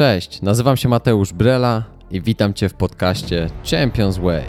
[0.00, 4.44] Cześć, nazywam się Mateusz Brela i witam Cię w podcaście Champions Way.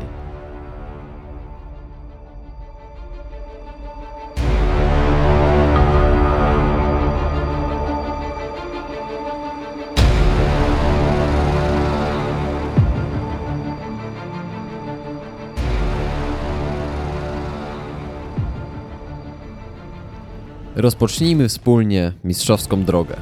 [20.76, 23.16] Rozpocznijmy wspólnie mistrzowską drogę.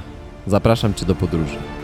[0.48, 1.79] Zapraszam Cię do podróży.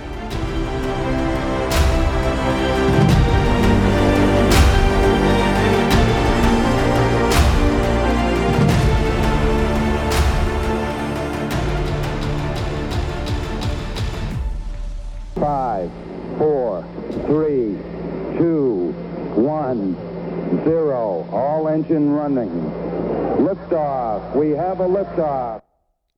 [25.05, 25.61] Liftoff.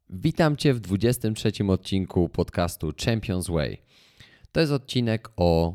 [0.09, 3.81] Witam Cię w 23 odcinku podcastu Champions Way.
[4.51, 5.73] To jest odcinek o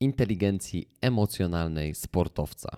[0.00, 2.76] inteligencji emocjonalnej sportowca.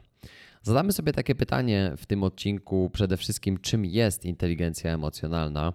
[0.62, 5.72] Zadamy sobie takie pytanie w tym odcinku przede wszystkim, czym jest inteligencja emocjonalna,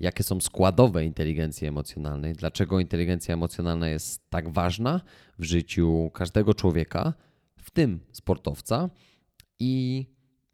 [0.00, 5.00] jakie są składowe inteligencji emocjonalnej, dlaczego inteligencja emocjonalna jest tak ważna
[5.38, 7.12] w życiu każdego człowieka,
[7.56, 8.90] w tym sportowca,
[9.58, 10.06] i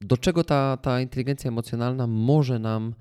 [0.03, 2.95] do czego ta, ta inteligencja emocjonalna może nam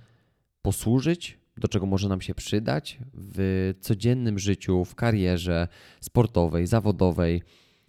[0.61, 5.67] posłużyć, do czego może nam się przydać w codziennym życiu, w karierze
[6.01, 7.41] sportowej, zawodowej.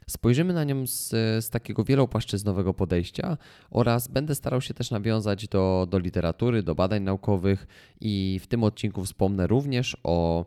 [0.07, 1.09] Spojrzymy na nią z,
[1.45, 3.39] z takiego wielopłaszczyznowego podejścia
[3.71, 7.67] oraz będę starał się też nawiązać do, do literatury, do badań naukowych
[8.01, 10.47] i w tym odcinku wspomnę również o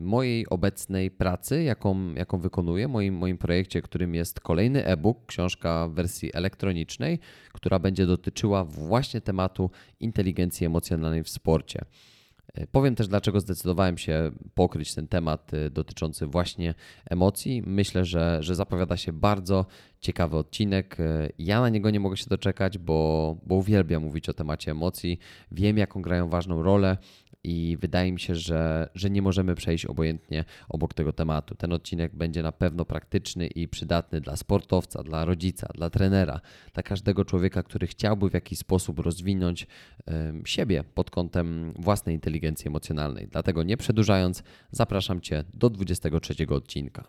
[0.00, 5.94] mojej obecnej pracy, jaką, jaką wykonuję, moim, moim projekcie, którym jest kolejny e-book, książka w
[5.94, 7.18] wersji elektronicznej,
[7.52, 11.84] która będzie dotyczyła właśnie tematu inteligencji emocjonalnej w sporcie.
[12.58, 16.74] Y, Powiem też, dlaczego zdecydowałem się pokryć ten temat y, dotyczący właśnie
[17.10, 17.62] emocji.
[17.66, 19.66] Myślę, że, że zapowiada się bardzo
[20.00, 21.00] ciekawy odcinek.
[21.00, 25.18] Y, Ja na niego nie mogę się doczekać, bo, bo uwielbiam mówić o temacie emocji.
[25.52, 26.96] Wiem, jaką grają ważną rolę
[27.44, 31.54] i wydaje mi się, że, że nie możemy przejść obojętnie obok tego tematu.
[31.54, 36.40] Ten odcinek będzie na pewno praktyczny i przydatny dla sportowca, dla rodzica, dla trenera,
[36.74, 39.66] dla każdego człowieka, który chciałby w jakiś sposób rozwinąć
[40.44, 43.28] siebie pod kątem własnej inteligencji emocjonalnej.
[43.28, 47.04] Dlatego nie przedłużając, zapraszam Cię do 23 odcinka.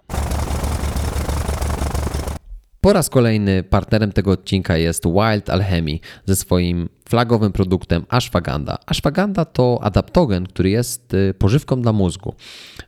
[2.86, 8.78] Po raz kolejny partnerem tego odcinka jest Wild Alchemy ze swoim flagowym produktem ashwagandha.
[8.86, 12.36] Ashwagandha to adaptogen, który jest y, pożywką dla mózgu.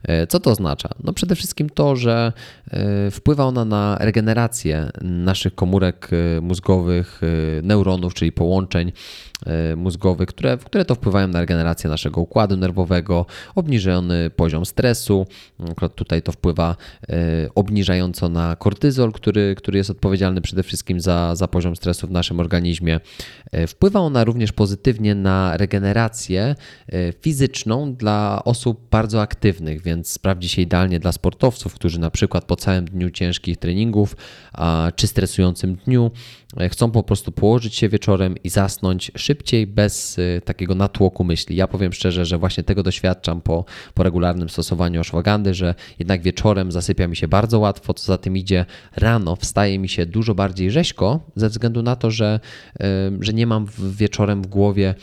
[0.02, 0.88] E, Co to oznacza?
[1.04, 2.32] No przede wszystkim to, że
[2.70, 7.20] e, wpływa ona na regenerację naszych komórek e, mózgowych,
[7.62, 8.92] neuronów, czyli połączeń
[9.76, 15.26] mózgowych, które, które to wpływają na regenerację naszego układu nerwowego, obniżony poziom stresu.
[15.70, 16.76] Akurat tutaj to wpływa
[17.54, 22.40] obniżająco na kortyzol, który, który jest odpowiedzialny przede wszystkim za, za poziom stresu w naszym
[22.40, 23.00] organizmie.
[23.68, 26.54] Wpływa ona również pozytywnie na regenerację
[26.88, 32.44] e, fizyczną dla osób bardzo aktywnych, więc sprawdzi się idealnie dla sportowców, którzy na przykład
[32.44, 34.16] po całym dniu ciężkich treningów
[34.96, 36.10] czy stresującym dniu
[36.68, 41.56] chcą po prostu położyć się wieczorem i zasnąć szybciej, bez e, takiego natłoku myśli.
[41.56, 43.64] Ja powiem szczerze, że właśnie tego doświadczam po,
[43.94, 48.36] po regularnym stosowaniu ashwagandy, że jednak wieczorem zasypia mi się bardzo łatwo, co za tym
[48.36, 48.66] idzie
[48.96, 52.40] rano wstaje mi się dużo bardziej rzeźko, ze względu na to, że,
[52.80, 52.86] e,
[53.20, 54.94] że nie mam wieczorem w głowie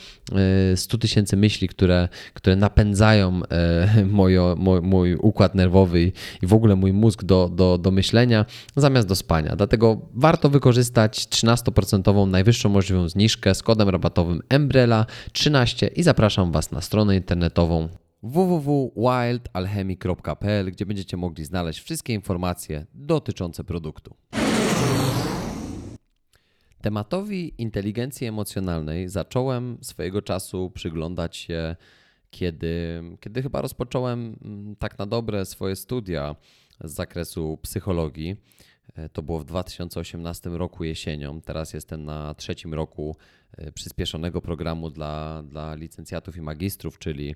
[0.72, 6.54] e, 100 tysięcy myśli, które, które napędzają e, mojo, mo, mój układ nerwowy i w
[6.54, 8.44] ogóle mój mózg do, do, do myślenia
[8.76, 9.56] zamiast do spania.
[9.56, 16.80] Dlatego warto wykorzystać 13% najwyższą możliwą zniżkę z kodem rabatowym Embrela13 i zapraszam Was na
[16.80, 17.88] stronę internetową
[18.22, 24.16] www.wildalchemy.pl, gdzie będziecie mogli znaleźć wszystkie informacje dotyczące produktu.
[26.80, 31.76] Tematowi inteligencji emocjonalnej zacząłem swojego czasu przyglądać się,
[32.30, 36.36] kiedy, kiedy chyba rozpocząłem mm, tak na dobre swoje studia
[36.84, 38.36] z zakresu psychologii.
[38.96, 41.40] E, To było w 2018 roku jesienią.
[41.40, 43.16] Teraz jestem na trzecim roku
[43.52, 47.34] e, przyspieszonego programu dla, dla licencjatów i magistrów, czyli,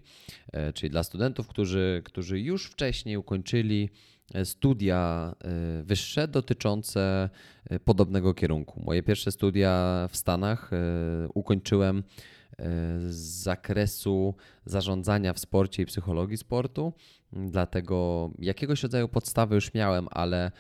[0.53, 3.91] e, czyli dla studentów, którzy, którzy już wcześniej ukończyli
[4.45, 5.35] studia
[5.83, 7.31] wyższe dotyczące
[7.85, 8.83] podobnego kierunku.
[8.87, 10.71] Moje pierwsze studia w Stanach
[11.35, 12.03] ukończyłem
[12.99, 14.35] z zakresu
[14.65, 16.93] zarządzania w sporcie i psychologii sportu.
[17.33, 20.51] Dlatego jakiegoś rodzaju podstawy już miałem, ale e,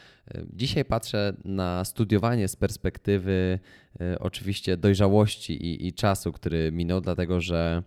[0.52, 3.58] dzisiaj patrzę na studiowanie z perspektywy
[4.00, 7.82] e, oczywiście dojrzałości i, i czasu, który minął, dlatego że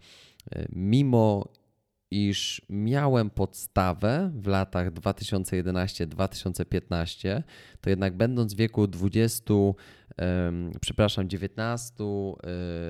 [0.52, 1.48] e, mimo
[2.12, 7.44] iż miałem podstawę w latach 2011-2015,
[7.82, 9.54] to jednak będąc w wieku 20,
[10.82, 12.06] przepraszam, 19 e,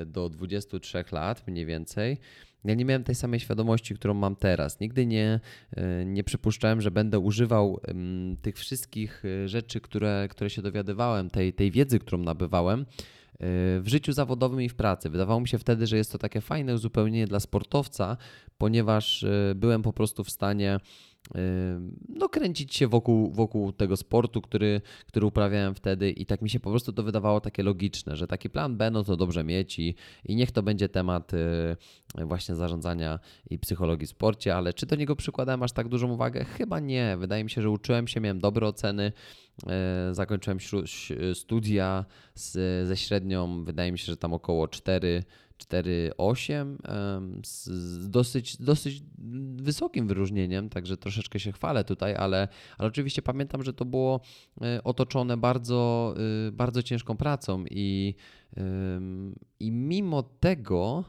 [0.06, 2.18] do 23 lat mniej więcej,
[2.66, 4.80] ja nie miałem tej samej świadomości, którą mam teraz.
[4.80, 5.40] Nigdy nie,
[5.72, 7.80] e, nie przypuszczałem, że będę używał
[8.42, 12.86] tych wszystkich e, rzeczy, które, które się dowiadywałem, tej, tej wiedzy, którą nabywałem
[13.80, 15.10] w życiu zawodowym i w pracy.
[15.10, 18.18] Wydawało mi się wtedy, że jest to takie fajne uzupełnienie dla sportowca,
[18.58, 19.26] ponieważ
[19.56, 20.80] byłem po prostu w stanie
[22.10, 26.60] no, kręcić się wokół, wokół tego sportu, który, który uprawiałem wtedy i tak mi się
[26.60, 29.96] po prostu to wydawało takie logiczne, że taki plan B, no to dobrze mieć i,
[30.26, 34.96] i niech to będzie temat y, właśnie zarządzania i psychologii w sporcie, ale czy do
[34.96, 36.46] niego przykładałem aż tak dużą uwagę?
[36.46, 37.18] Chyba nie.
[37.18, 39.12] Wydaje mi się, że uczyłem się, miałem dobre oceny,
[40.12, 40.58] y, zakończyłem
[41.34, 42.06] studia
[42.36, 45.24] z, ze średnią, wydaje mi się, że tam około 4
[45.68, 46.78] 4,8
[47.46, 49.04] z dosyć, dosyć
[49.56, 54.22] wysokim wyróżnieniem, także troszeczkę się chwalę tutaj, ale, ale oczywiście pamiętam, że to było
[54.62, 56.14] e, otoczone bardzo,
[56.48, 58.16] e, bardzo ciężką pracą i,
[59.60, 61.04] i mimo tego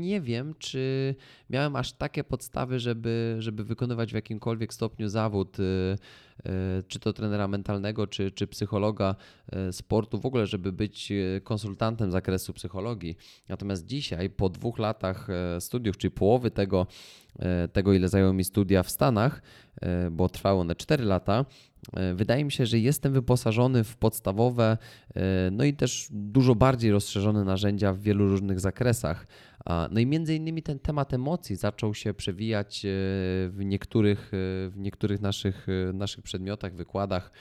[0.00, 1.14] nie wiem, czy
[1.50, 5.96] miałem aż takie podstawy, żeby, żeby wykonywać w jakimkolwiek stopniu zawód, y,
[6.88, 9.14] czy to trenera mentalnego, czy, czy psychologa
[9.68, 11.12] y, sportu, w ogóle, żeby być
[11.44, 13.16] konsultantem z zakresu psychologii.
[13.48, 15.28] Natomiast dzisiaj, po dwóch latach
[15.60, 16.86] studiów, czyli połowy tego,
[17.72, 19.42] tego ile zajęły mi studia w Stanach,
[20.10, 21.44] bo trwały one 4 lata,
[22.14, 24.78] Wydaje mi się, że jestem wyposażony w podstawowe,
[25.52, 29.26] no i też dużo bardziej rozszerzone narzędzia w wielu różnych zakresach.
[29.90, 32.88] No i między innymi ten temat emocji zaczął się przewijać e,
[33.48, 34.36] w niektórych, e,
[34.70, 37.32] w niektórych naszych, e, naszych przedmiotach, wykładach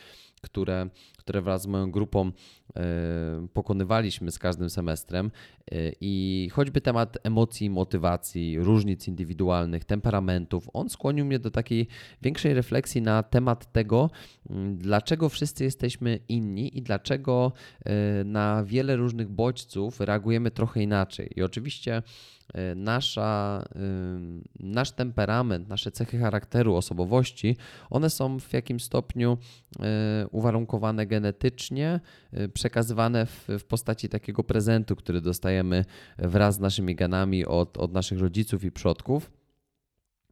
[0.45, 0.89] które,
[1.25, 2.31] które wraz z moją grupą
[2.75, 2.81] e,
[3.54, 5.31] pokonywaliśmy z każdym semestrem.
[5.72, 11.88] E, I choćby temat emocji, motywacji, różnic indywidualnych, temperamentów, on skłonił mnie do takiej
[12.22, 14.10] większej refleksji na temat tego,
[14.50, 17.51] mm, dlaczego wszyscy jesteśmy inni i dlaczego
[17.86, 21.30] e, na wiele różnych bodźców reagujemy trochę inaczej.
[21.36, 22.04] I oczywiście
[22.75, 23.63] nasza,
[24.60, 27.57] nasz temperament, nasze cechy charakteru, osobowości,
[27.89, 29.38] one są w jakimś stopniu
[30.31, 32.00] uwarunkowane genetycznie,
[32.33, 35.85] y, przekazywane w, w postaci takiego prezentu, który dostajemy
[36.17, 39.31] wraz z naszymi genami od, od naszych rodziców i przodków.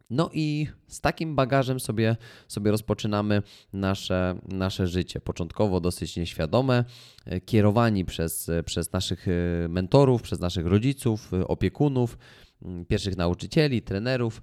[0.09, 2.15] No i z takim bagażem sobie,
[2.47, 3.41] sobie rozpoczynamy
[3.74, 5.19] nasze, nasze życie.
[5.21, 6.86] Początkowo dosyć nieświadome,
[7.33, 12.18] y, kierowani przez, przez naszych y, mentorów, przez naszych rodziców, opiekunów,
[12.88, 14.42] pierwszych nauczycieli, trenerów,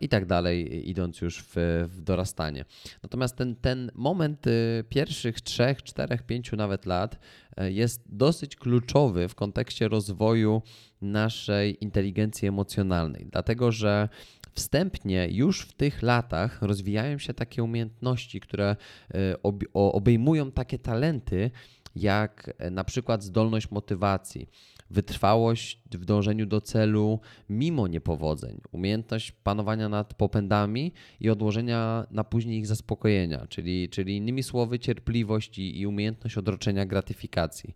[0.00, 1.54] i tak dalej, idąc już w,
[1.88, 2.64] w dorastanie.
[3.02, 7.18] Natomiast ten, ten moment y, pierwszych trzech, czterech, pięciu nawet lat
[7.60, 10.62] y, jest dosyć kluczowy w kontekście rozwoju
[11.02, 14.08] naszej inteligencji emocjonalnej, dlatego że
[14.54, 18.76] wstępnie już w tych latach rozwijają się takie umiejętności, które
[19.14, 21.50] y, obejmują takie talenty,
[21.96, 24.48] jak na przykład zdolność motywacji,
[24.92, 32.58] wytrwałość w dążeniu do celu mimo niepowodzeń, umiejętność panowania nad popędami i odłożenia na później
[32.58, 37.74] ich zaspokojenia, czyli, czyli innymi słowy cierpliwość i, i umiejętność odroczenia gratyfikacji.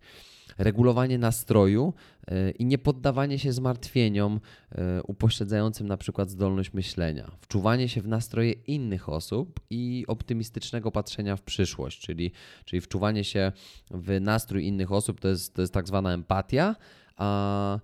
[0.58, 1.94] Regulowanie nastroju
[2.28, 4.40] e, i nie poddawanie się zmartwieniom
[4.72, 11.36] e, upośledzającym na przykład zdolność myślenia, wczuwanie się w nastroje innych osób i optymistycznego patrzenia
[11.36, 12.32] w przyszłość, czyli,
[12.64, 13.52] czyli wczuwanie się
[13.90, 16.76] w nastrój innych osób to jest, to jest tak zwana empatia,
[17.16, 17.78] a,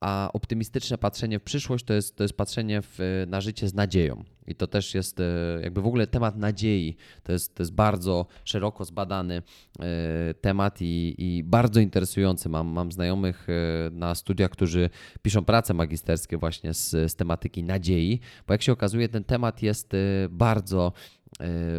[0.00, 4.24] a optymistyczne patrzenie w przyszłość to jest, to jest patrzenie w, na życie z nadzieją.
[4.46, 5.24] I to też jest e,
[5.62, 6.96] jakby w ogóle temat nadziei.
[7.22, 9.42] To jest, to jest bardzo szeroko zbadany
[9.80, 12.48] e, temat i, i bardzo interesujący.
[12.48, 14.90] Mam, mam znajomych e, na studiach, którzy
[15.22, 19.92] piszą prace magisterskie właśnie z, z tematyki nadziei, bo jak się okazuje, ten temat jest
[20.30, 20.92] bardzo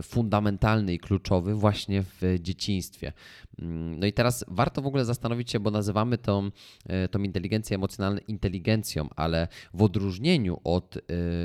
[0.03, 3.13] fundamentalny i kluczowy właśnie w dzieciństwie.
[3.61, 6.51] Mm, no i teraz warto w ogóle zastanowić się, bo nazywamy tą,
[6.85, 11.01] e, tą inteligencję emocjonalną inteligencją, ale w odróżnieniu od e,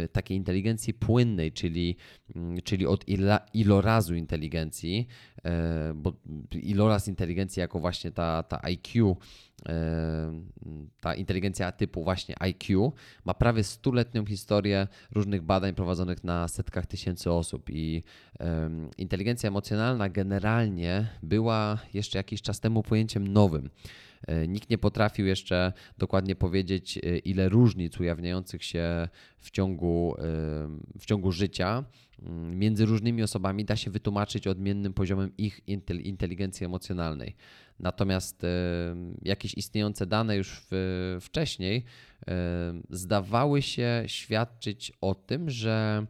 [0.09, 1.97] takiej inteligencji płynnej, czyli,
[2.37, 3.05] mm, czyli od
[3.55, 5.07] ilorazu inteligencji,
[5.95, 6.13] bo
[6.53, 9.17] iloraz inteligencji jako właśnie ta, ta IQ,
[11.01, 12.93] ta inteligencja typu właśnie IQ
[13.25, 18.03] ma prawie stuletnią historię różnych badań prowadzonych na setkach tysięcy osób i
[18.99, 23.71] inteligencja emocjonalna generalnie była jeszcze jakiś czas temu pojęciem nowym.
[24.49, 29.09] Nikt nie potrafił jeszcze dokładnie powiedzieć, ile różnic ujawniających się
[29.39, 30.15] w ciągu,
[30.99, 31.85] w ciągu życia
[32.23, 37.37] mm, między różnymi osobami da się wytłumaczyć odmiennym poziomem ich inteligencji emocjonalnej.
[37.79, 38.47] Natomiast
[39.23, 40.67] jakieś istniejące dane już
[41.21, 41.85] wcześniej
[42.91, 46.07] zdawały się świadczyć o tym, że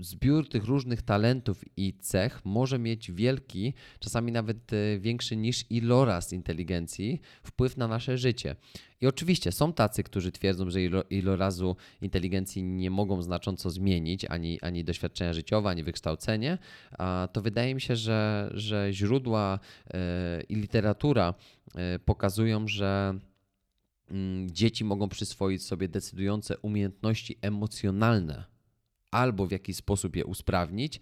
[0.00, 6.32] zbiór tych różnych talentów i cech może mieć wielki, czasami nawet e, większy niż iloraz
[6.32, 8.56] inteligencji, wpływ na nasze życie.
[9.00, 10.80] I oczywiście są tacy, którzy twierdzą, że
[11.10, 16.58] ilorazu inteligencji nie mogą znacząco zmienić ani, ani doświadczenia życiowe, ani wykształcenie.
[16.98, 19.58] A to wydaje mi się, że, że źródła
[19.94, 21.34] e, i literatura
[21.74, 23.18] e, pokazują, że
[24.10, 28.55] mm, dzieci mogą przyswoić sobie decydujące umiejętności emocjonalne
[29.10, 31.00] albo w jakiś sposób je usprawnić,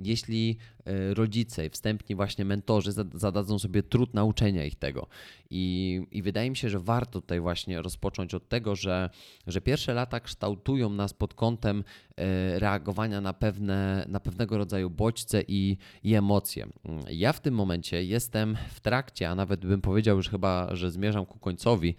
[0.00, 5.06] jeśli e, rodzice, wstępni właśnie mentorzy zadadzą sobie trud nauczenia ich tego.
[5.50, 9.10] I, I wydaje mi się, że warto tutaj właśnie rozpocząć od tego, że,
[9.46, 11.84] że pierwsze lata kształtują nas pod kątem
[12.16, 16.66] e, reagowania na, pewne, na pewnego rodzaju bodźce i, i emocje.
[17.10, 21.26] Ja w tym momencie jestem w trakcie, a nawet bym powiedział już chyba, że zmierzam
[21.26, 21.94] ku końcowi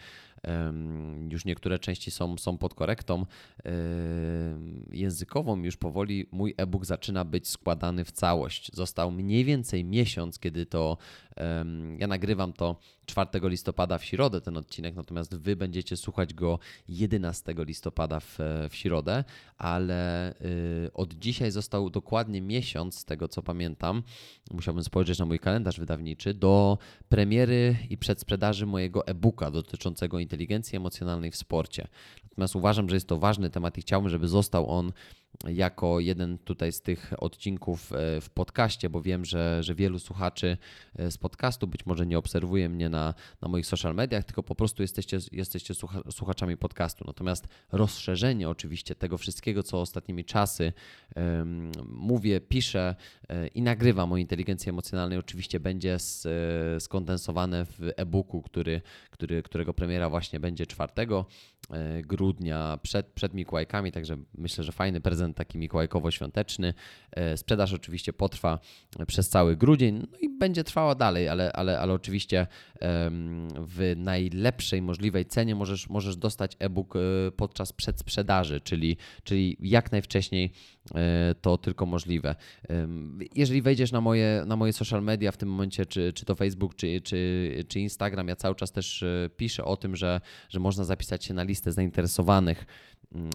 [1.29, 3.25] już niektóre części są, są pod korektą
[4.91, 5.63] językową.
[5.63, 8.71] Już powoli mój e-book zaczyna być składany w całość.
[8.73, 10.97] Został mniej więcej miesiąc, kiedy to
[11.97, 17.55] ja nagrywam to 4 listopada w środę ten odcinek, natomiast wy będziecie słuchać go 11
[17.57, 18.37] listopada w,
[18.69, 19.23] w środę,
[19.57, 24.03] ale y, od dzisiaj został dokładnie miesiąc, z tego co pamiętam,
[24.51, 26.77] musiałbym spojrzeć na mój kalendarz wydawniczy, do
[27.09, 31.87] premiery i przedsprzedaży mojego e-booka dotyczącego inteligencji emocjonalnej w sporcie.
[32.23, 34.91] Natomiast uważam, że jest to ważny temat i chciałbym, żeby został on
[35.47, 40.57] jako jeden tutaj z tych odcinków e, w podcaście, bo wiem, że, że wielu słuchaczy
[40.95, 44.55] e, z podcastu być może nie obserwuje mnie na, na moich social mediach, tylko po
[44.55, 45.73] prostu jesteście, jesteście
[46.11, 47.03] słuchaczami podcastu.
[47.07, 50.73] Natomiast rozszerzenie oczywiście tego wszystkiego, co ostatnimi czasy
[51.15, 52.95] um, mówię, piszę
[53.29, 56.27] um, i nagrywam o inteligencji emocjonalnej, oczywiście będzie z,
[56.83, 60.93] skondensowane w e-booku, który, który, którego premiera właśnie będzie 4
[62.03, 66.73] grudnia przed, przed Mikołajkami, także myślę, że fajny prezent taki mikołajkowo-świąteczny.
[67.11, 68.59] E, sprzedaż oczywiście potrwa
[69.07, 72.47] przez cały grudzień no i będzie trwała dalej, ale, ale, ale oczywiście
[73.57, 76.99] w najlepszej możliwej cenie możesz, możesz dostać e-book e,
[77.31, 80.74] podczas przedsprzedaży, czyli, czyli jak najwcześniej e,
[81.41, 82.35] to tylko możliwe.
[83.35, 86.75] Jeżeli wejdziesz na moje, na moje social media w tym momencie, czy, czy to Facebook,
[86.75, 89.05] czy, czy, czy Instagram, ja cały czas też
[89.37, 92.65] piszę o tym, że, że można zapisać się na listę zainteresowanych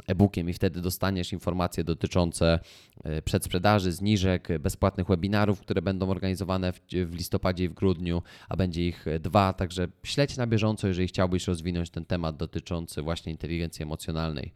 [0.06, 2.60] e-bookiem i wtedy dostaniesz informacje dotyczące
[3.04, 6.80] e, przedsprzedaży, zniżek, bezpłatnych webinarów, które będą organizowane w,
[7.12, 11.90] listopadzie i w grudniu, a będzie ich dwa, także śledź na bieżąco, jeżeli chciałbyś rozwinąć
[11.90, 14.52] ten temat dotyczący właśnie inteligencji emocjonalnej.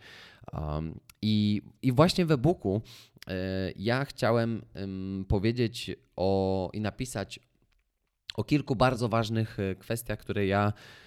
[0.52, 2.82] Um, i, I właśnie w e-booku
[3.28, 3.32] y,
[3.76, 4.62] ja chciałem
[5.22, 7.40] y, powiedzieć o i napisać
[8.34, 11.03] o kilku bardzo ważnych e, kwestiach, które ja E,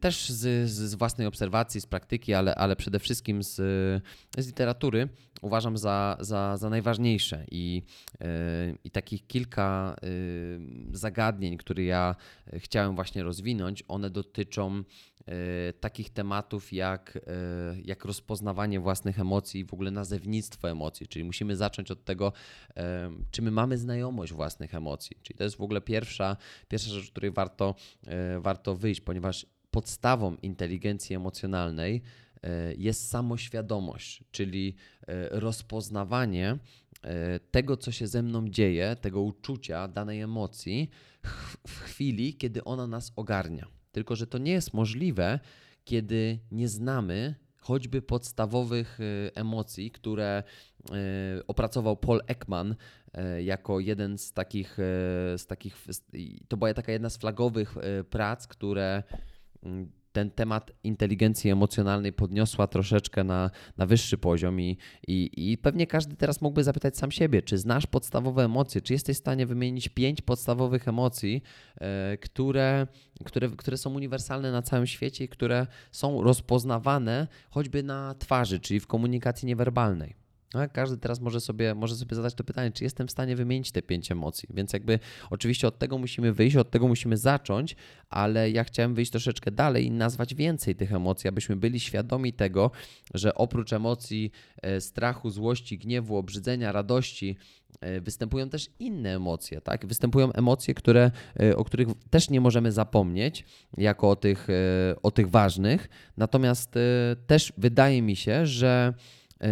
[0.00, 3.54] też z, z, własnej obserwacji, z praktyki, ale, ale przede wszystkim z,
[4.38, 5.08] z literatury
[5.42, 7.44] uważam za, za, za najważniejsze.
[7.50, 7.82] I,
[8.20, 8.26] e,
[8.84, 10.06] I takich kilka e,
[10.92, 12.16] zagadnień, które ja
[12.52, 14.84] chciałem właśnie rozwinąć, one dotyczą
[15.80, 17.18] takich tematów jak,
[17.84, 21.08] jak rozpoznawanie własnych emocji i w ogóle nazewnictwo emocji.
[21.08, 22.32] Czyli musimy zacząć od tego,
[23.30, 25.16] czy my mamy znajomość własnych emocji.
[25.22, 26.36] Czyli to jest w ogóle pierwsza,
[26.68, 27.74] pierwsza rzecz, której warto,
[28.40, 32.02] warto wyjść, ponieważ podstawą inteligencji emocjonalnej
[32.42, 34.74] e, jest samoświadomość, czyli
[35.06, 36.58] e, rozpoznawanie
[37.02, 40.90] e, tego, co się ze mną dzieje, tego uczucia, danej emocji
[41.66, 43.66] w chwili, kiedy ona nas ogarnia.
[43.94, 45.40] Tylko, że to nie jest możliwe,
[45.84, 48.98] kiedy nie znamy choćby podstawowych
[49.34, 50.42] emocji, które
[51.46, 52.76] opracował Paul Ekman
[53.38, 54.76] jako jeden z takich,
[55.36, 55.86] z takich
[56.48, 57.74] to była taka jedna z flagowych
[58.10, 59.02] prac, które
[60.14, 64.78] ten temat inteligencji emocjonalnej podniosła troszeczkę na, na wyższy poziom i,
[65.08, 69.16] i, i pewnie każdy teraz mógłby zapytać sam siebie, czy znasz podstawowe emocje, czy jesteś
[69.16, 71.42] w stanie wymienić pięć podstawowych emocji,
[71.80, 72.86] e, które,
[73.24, 78.80] które, które są uniwersalne na całym świecie i które są rozpoznawane choćby na twarzy, czyli
[78.80, 80.23] w komunikacji niewerbalnej.
[80.54, 83.72] No, każdy teraz może sobie, może sobie zadać to pytanie, czy jestem w stanie wymienić
[83.72, 84.48] te pięć emocji.
[84.54, 84.98] Więc jakby
[85.30, 87.76] oczywiście od tego musimy wyjść, od tego musimy zacząć,
[88.08, 92.70] ale ja chciałem wyjść troszeczkę dalej i nazwać więcej tych emocji, abyśmy byli świadomi tego,
[93.14, 94.30] że oprócz emocji
[94.62, 97.36] e, strachu, złości, gniewu, obrzydzenia, radości,
[97.80, 99.86] e, występują też inne emocje, tak?
[99.86, 103.44] Występują emocje, które, e, o których też nie możemy zapomnieć,
[103.76, 104.48] jako o tych,
[105.02, 105.88] o tych ważnych.
[106.16, 106.74] Natomiast
[107.26, 108.94] też wydaje mi się, że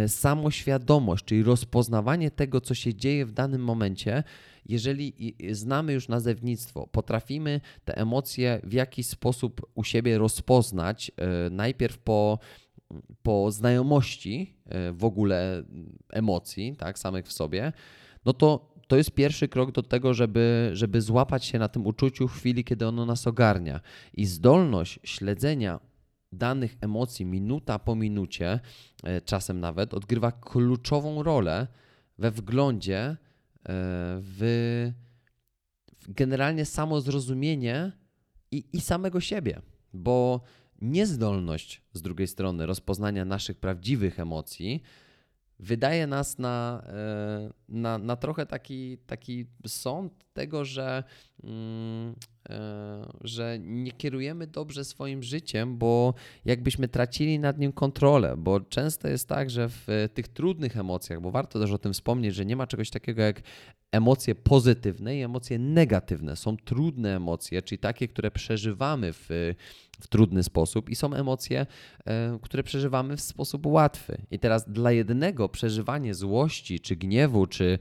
[0.07, 4.23] samoświadomość, czyli rozpoznawanie tego, co się dzieje w danym momencie,
[4.65, 11.97] jeżeli znamy już nazewnictwo, potrafimy te emocje w jakiś sposób u siebie rozpoznać, e, najpierw
[11.97, 12.39] po,
[13.23, 15.63] po znajomości e, w ogóle
[16.09, 17.73] emocji, tak, samych w sobie,
[18.25, 22.27] no to to jest pierwszy krok do tego, żeby, żeby złapać się na tym uczuciu
[22.27, 23.79] w chwili, kiedy ono nas ogarnia.
[24.13, 25.79] I zdolność śledzenia
[26.33, 28.59] danych emocji minuta po minucie,
[29.03, 31.67] e, czasem nawet, odgrywa kluczową rolę
[32.17, 33.17] we wglądzie e,
[34.21, 34.91] w,
[36.07, 37.91] generalnie samo zrozumienie
[38.51, 39.61] i, i samego siebie,
[39.93, 40.41] bo
[40.81, 44.83] niezdolność z drugiej strony rozpoznania naszych prawdziwych emocji
[45.63, 51.03] wydaje nas na, e, na, na trochę taki, taki sąd tego, że,
[51.43, 52.15] mm,
[52.49, 56.13] e, że nie kierujemy dobrze swoim życiem, bo
[56.45, 61.31] jakbyśmy tracili nad nim kontrolę, bo często jest tak, że w tych trudnych emocjach, bo
[61.31, 63.41] warto też o tym wspomnieć, że nie ma czegoś takiego jak
[63.91, 66.35] emocje pozytywne i emocje negatywne.
[66.35, 69.29] Są trudne emocje, czyli takie, które przeżywamy w,
[70.03, 71.65] w trudny sposób, i są emocje,
[72.05, 74.17] e, które przeżywamy w sposób łatwy.
[74.31, 77.79] I teraz dla jednego przeżywanie złości, czy gniewu, czy,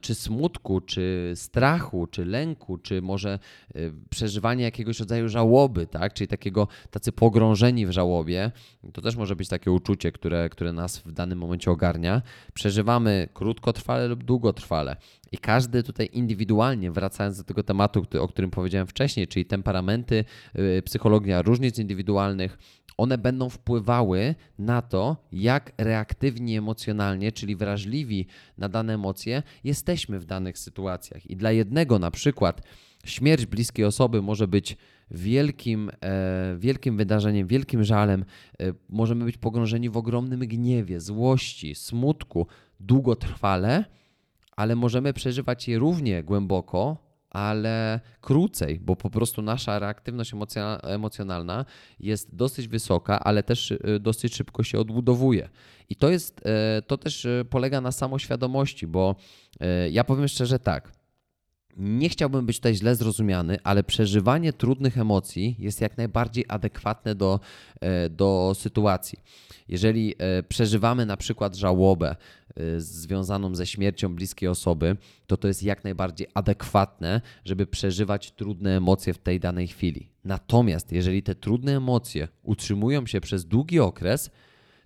[0.00, 3.38] czy smutku, czy strachu, czy lęku, czy może
[3.74, 3.78] e,
[4.10, 6.14] przeżywanie jakiegoś rodzaju żałoby, tak?
[6.14, 8.52] czyli takiego, tacy pogrążeni w żałobie,
[8.92, 12.22] to też może być takie uczucie, które, które nas w danym momencie ogarnia.
[12.54, 14.96] Przeżywamy krótkotrwale lub długotrwale.
[15.32, 20.24] I każdy tutaj indywidualnie, wracając do tego tematu, o którym powiedziałem wcześniej, czyli temperamenty,
[20.58, 22.58] y, psychologia różnic indywidualnych,
[23.00, 28.26] one będą wpływały na to, jak reaktywni emocjonalnie, czyli wrażliwi
[28.58, 31.30] na dane emocje, jesteśmy w danych sytuacjach.
[31.30, 32.62] I dla jednego na przykład
[33.04, 34.76] śmierć bliskiej osoby może być
[35.10, 38.24] wielkim, e, wielkim wydarzeniem, wielkim żalem.
[38.60, 42.46] E, możemy być pogrążeni w ogromnym gniewie, złości, smutku
[42.80, 43.84] długotrwale
[44.60, 46.96] ale możemy przeżywać je równie głęboko,
[47.30, 50.32] ale krócej, bo po prostu nasza reaktywność
[50.82, 51.64] emocjonalna
[52.00, 55.48] jest dosyć wysoka, ale też y, dosyć szybko się odbudowuje.
[55.88, 59.16] I to jest, e, to też e, polega na samoświadomości, bo
[59.90, 60.99] ja powiem szczerze tak.
[61.80, 67.40] Nie chciałbym być tutaj źle zrozumiany, ale przeżywanie trudnych emocji jest jak najbardziej adekwatne do,
[68.10, 69.18] do sytuacji.
[69.68, 70.14] Jeżeli
[70.48, 72.16] przeżywamy na przykład żałobę,
[72.58, 78.76] Y, związaną ze śmiercią bliskiej osoby, to to jest jak najbardziej adekwatne, żeby przeżywać trudne
[78.76, 80.08] emocje w tej danej chwili.
[80.24, 84.30] Natomiast jeżeli te trudne emocje utrzymują się przez długi okres,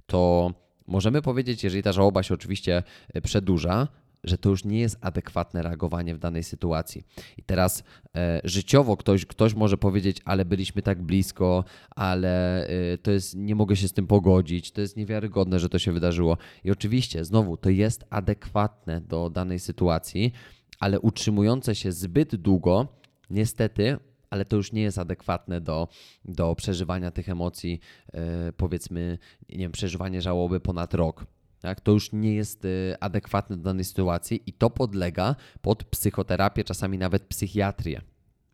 [0.07, 0.53] to
[0.87, 2.83] możemy powiedzieć, jeżeli ta żałoba się oczywiście
[3.23, 3.89] przedłuża,
[4.25, 7.05] że to już nie jest adekwatne reagowanie w danej sytuacji.
[7.39, 7.85] I teraz
[8.17, 13.55] e, życiowo ktoś, ktoś może powiedzieć, ale byliśmy tak blisko, ale e, to jest, nie
[13.55, 16.37] mogę się z tym pogodzić, to jest niewiarygodne, że to się wydarzyło.
[16.65, 20.33] I oczywiście, znowu, to jest adekwatne do danej sytuacji,
[20.81, 22.89] ale utrzymujące się zbyt długo,
[23.31, 23.97] niestety,
[24.31, 25.89] ale to już nie jest adekwatne do,
[26.25, 27.81] do przeżywania tych emocji,
[28.13, 31.27] e, powiedzmy, nie wiem, przeżywanie żałoby ponad rok
[31.65, 36.65] tak, to już nie jest y, adekwatne do danej sytuacji i to podlega pod psychoterapię,
[36.65, 38.01] czasami nawet psychiatrię.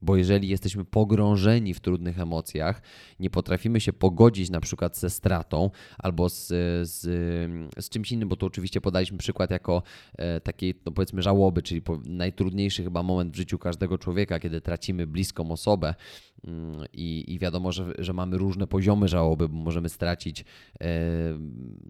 [0.03, 2.83] Bo jeżeli jesteśmy pogrążeni w trudnych emocjach,
[3.21, 6.47] nie potrafimy się pogodzić na przykład ze stratą albo z,
[6.89, 7.01] z,
[7.79, 9.83] z czymś innym, bo tu oczywiście podaliśmy przykład jako
[10.19, 15.07] e, takiej, no powiedzmy, żałoby, czyli najtrudniejszy chyba moment w życiu każdego człowieka, kiedy tracimy
[15.07, 15.95] bliską osobę
[16.93, 20.45] i, i wiadomo, że, że mamy różne poziomy żałoby, bo możemy stracić
[20.81, 20.85] e,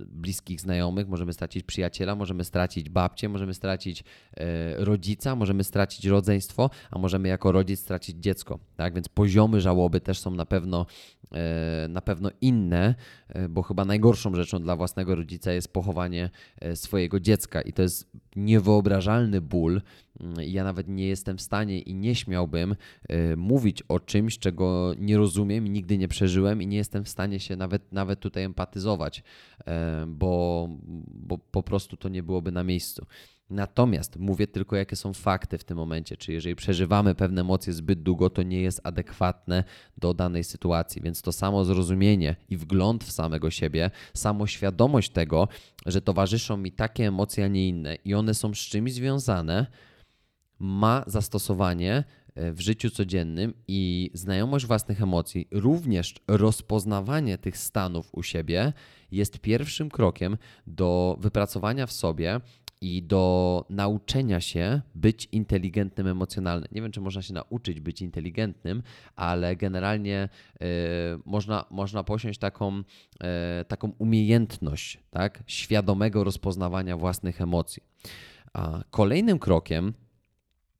[0.06, 4.04] bliskich znajomych, możemy stracić przyjaciela, możemy stracić babcię, możemy stracić
[4.36, 8.58] e, rodzica, możemy stracić rodzeństwo, a możemy jako rodzic stracić dziecko.
[8.76, 8.94] Tak?
[8.94, 10.86] Więc poziomy żałoby też są na pewno,
[11.88, 12.94] na pewno inne,
[13.28, 17.82] e, bo chyba najgorszą rzeczą dla własnego rodzica jest pochowanie e, swojego dziecka i to
[17.82, 19.82] jest niewyobrażalny ból.
[20.20, 22.76] Mm, ja nawet nie jestem w stanie i nie śmiałbym
[23.36, 27.40] mówić o czymś, czego nie rozumiem i nigdy nie przeżyłem i nie jestem w stanie
[27.40, 29.22] się nawet, nawet tutaj empatyzować,
[30.06, 30.68] bo,
[31.06, 33.06] bo po prostu to nie byłoby na miejscu.
[33.50, 36.16] Natomiast mówię tylko, jakie są fakty w tym momencie.
[36.16, 39.64] Czy jeżeli przeżywamy pewne emocje zbyt długo, to nie jest adekwatne
[39.98, 41.02] do danej sytuacji.
[41.02, 45.48] Więc to samo zrozumienie i wgląd w samego siebie, samoświadomość tego,
[45.86, 49.66] że towarzyszą mi takie emocje, a nie inne i one są z czymś związane,
[50.58, 58.22] ma zastosowanie e, w życiu codziennym i znajomość własnych emocji, również rozpoznawanie tych stanów u
[58.22, 58.72] siebie
[59.12, 62.40] jest pierwszym krokiem do wypracowania w sobie
[62.80, 66.68] i do nauczenia się być inteligentnym emocjonalnie.
[66.72, 68.82] Nie wiem, czy można się nauczyć być inteligentnym,
[69.16, 70.28] ale generalnie
[70.62, 70.66] y,
[71.24, 72.84] można, można posiąść taką, y,
[73.68, 75.42] taką umiejętność tak?
[75.46, 77.82] świadomego rozpoznawania własnych emocji.
[78.52, 79.94] A kolejnym krokiem,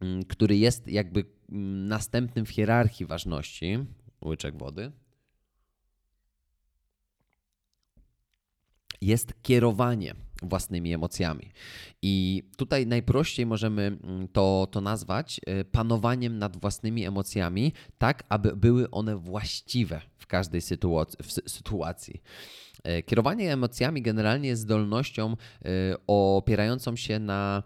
[0.03, 3.79] y, który jest jakby mm, następnym w hierarchii ważności,
[4.25, 4.93] łyczek wody,
[9.01, 11.51] jest kierowanie własnymi emocjami.
[12.03, 18.57] I tutaj najprościej możemy mm, to, to nazwać e, panowaniem nad własnymi emocjami, tak aby
[18.57, 20.61] były one właściwe w każdej
[21.47, 22.23] sytuacji.
[22.83, 25.67] E, kierowanie emocjami generalnie jest zdolnością e,
[26.07, 27.63] opierającą się na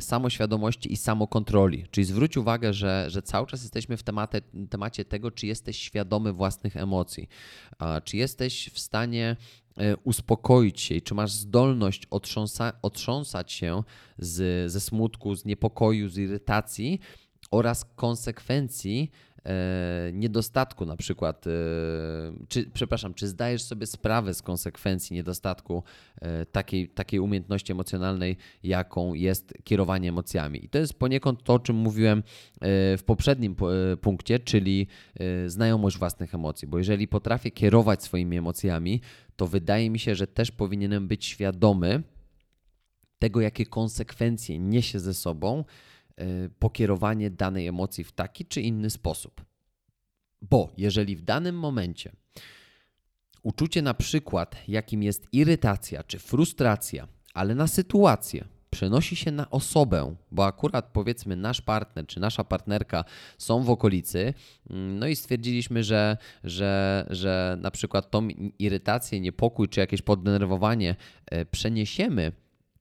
[0.00, 1.84] samoświadomości i samokontroli.
[1.90, 4.40] Czyli zwróć uwagę, że, że cały czas jesteśmy w temacie,
[4.70, 7.28] temacie tego, czy jesteś świadomy własnych emocji,
[8.04, 9.36] czy jesteś w stanie
[10.04, 13.82] uspokoić się i czy masz zdolność otrząsa, otrząsać się
[14.18, 17.00] z, ze smutku, z niepokoju, z irytacji
[17.50, 19.25] oraz konsekwencji e,
[20.12, 21.50] niedostatku na przykład, e,
[22.48, 25.82] czy, przepraszam, czy zdajesz sobie sprawę z konsekwencji niedostatku
[26.20, 30.64] e, takiej, takiej umiejętności emocjonalnej, jaką jest kierowanie emocjami.
[30.64, 32.22] I to jest poniekąd to, o czym mówiłem e,
[32.96, 33.56] w poprzednim
[33.92, 34.86] e, punkcie, czyli
[35.46, 39.00] znajomość własnych emocji, bo jeżeli potrafię kierować swoimi emocjami,
[39.36, 42.02] to wydaje mi się, że też powinienem być świadomy
[43.18, 45.64] tego, jakie konsekwencje niesie ze sobą e,
[46.58, 49.44] pokierowanie danej emocji w taki czy inny sposób.
[50.42, 52.12] Bo jeżeli w danym momencie
[53.42, 60.14] uczucie na przykład, jakim jest irytacja czy frustracja, ale na sytuację, przenosi się na osobę,
[60.32, 63.04] bo akurat powiedzmy nasz partner czy nasza partnerka
[63.38, 64.34] są w okolicy,
[64.70, 70.96] mm, no i stwierdziliśmy, że, że, że na przykład tą irytację, niepokój czy jakieś poddenerwowanie
[71.26, 72.32] e, przeniesiemy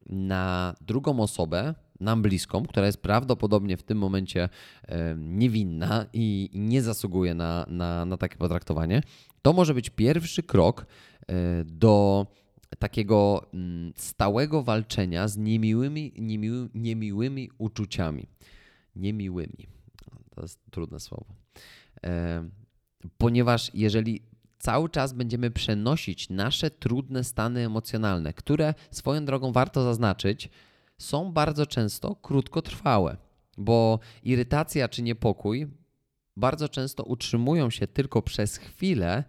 [0.05, 4.49] na drugą osobę, nam bliską, która jest prawdopodobnie w tym momencie
[4.87, 9.01] e, niewinna i nie zasługuje na, na, na takie potraktowanie,
[9.41, 10.85] to może być pierwszy krok
[11.27, 12.27] e, do
[12.79, 18.27] takiego mm, stałego walczenia z niemiłymi, niemiły, niemiłymi uczuciami.
[18.95, 19.67] Niemiłymi.
[20.35, 21.25] To jest trudne słowo.
[22.03, 22.49] E,
[23.17, 24.21] ponieważ jeżeli
[24.59, 30.49] cały czas będziemy przenosić nasze trudne stany emocjonalne, które swoją drogą warto zaznaczyć,
[30.97, 33.17] są bardzo często krótkotrwałe,
[33.57, 35.67] bo irytacja czy niepokój
[36.37, 39.23] bardzo często utrzymują się tylko przez chwilę,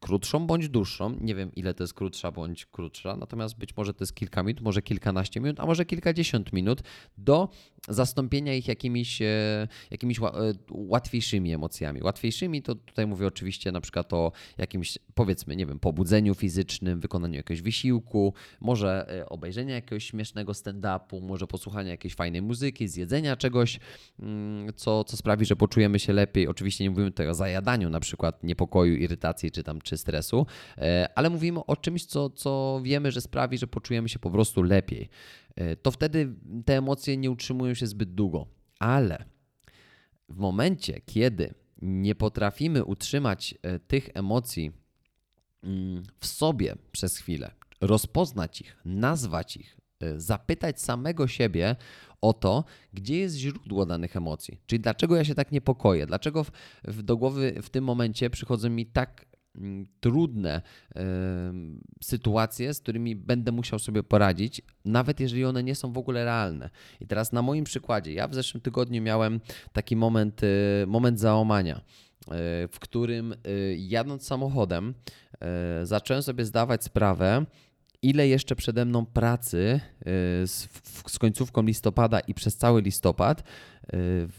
[0.00, 1.16] krótszą bądź dłuższą.
[1.20, 4.62] Nie wiem, ile to jest krótsza bądź krótsza, natomiast być może to jest kilka minut,
[4.62, 6.82] może kilkanaście minut, a może kilkadziesiąt minut
[7.18, 7.48] do
[7.88, 10.22] zastąpienia ich jakimiś, e, jakimiś e,
[10.70, 12.02] łatwiejszymi emocjami.
[12.02, 17.34] Łatwiejszymi to tutaj mówię oczywiście na przykład o jakimś, powiedzmy, nie wiem, pobudzeniu fizycznym, wykonaniu
[17.34, 23.80] jakiegoś wysiłku, może e, obejrzenia jakiegoś śmiesznego stand-upu, może posłuchania jakiejś fajnej muzyki, zjedzenia czegoś,
[24.20, 26.48] mm, co, co sprawi, że poczujemy się lepiej.
[26.48, 30.46] Oczywiście nie mówimy tutaj o zajadaniu na przykład niepokoju, irytacji czy tam czy stresu,
[31.14, 35.08] ale mówimy o czymś, co, co wiemy, że sprawi, że poczujemy się po prostu lepiej.
[35.56, 38.46] E, to wtedy te emocje nie utrzymują się zbyt długo.
[38.78, 39.24] Ale
[40.28, 44.72] w momencie, kiedy nie potrafimy utrzymać e, tych emocji
[45.62, 51.76] mm, w sobie przez chwilę, rozpoznać ich, nazwać ich, e, zapytać samego siebie
[52.20, 54.60] o to, gdzie jest źródło danych emocji.
[54.66, 56.50] Czyli dlaczego ja się tak niepokoję, dlaczego w,
[56.84, 59.26] w, do głowy w tym momencie przychodzą mi tak
[60.00, 60.62] trudne
[62.02, 66.70] sytuacje, z którymi będę musiał sobie poradzić, nawet jeżeli one nie są w ogóle realne.
[67.00, 69.40] I teraz na moim przykładzie, ja w zeszłym tygodniu miałem
[69.72, 71.82] taki moment, y, moment załamania, y,
[72.68, 74.94] w którym y, jadąc samochodem,
[75.82, 77.46] zacząłem sobie zdawać sprawę,
[78.02, 79.80] ile jeszcze przede mną pracy
[80.46, 80.68] z,
[81.06, 83.42] z końcówką listopada i przez cały listopad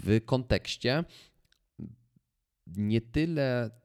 [0.04, 1.04] w kontekście
[2.68, 3.85] nie tyle Mm,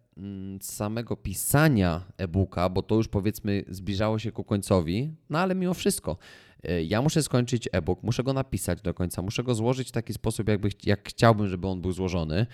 [0.60, 6.16] samego pisania e-booka, bo to już powiedzmy zbliżało się ku końcowi, no ale mimo wszystko
[6.62, 10.12] e, ja muszę skończyć e-book, muszę go napisać do końca, muszę go złożyć w taki
[10.12, 12.46] sposób, jakby, jak chciałbym, żeby on był złożony.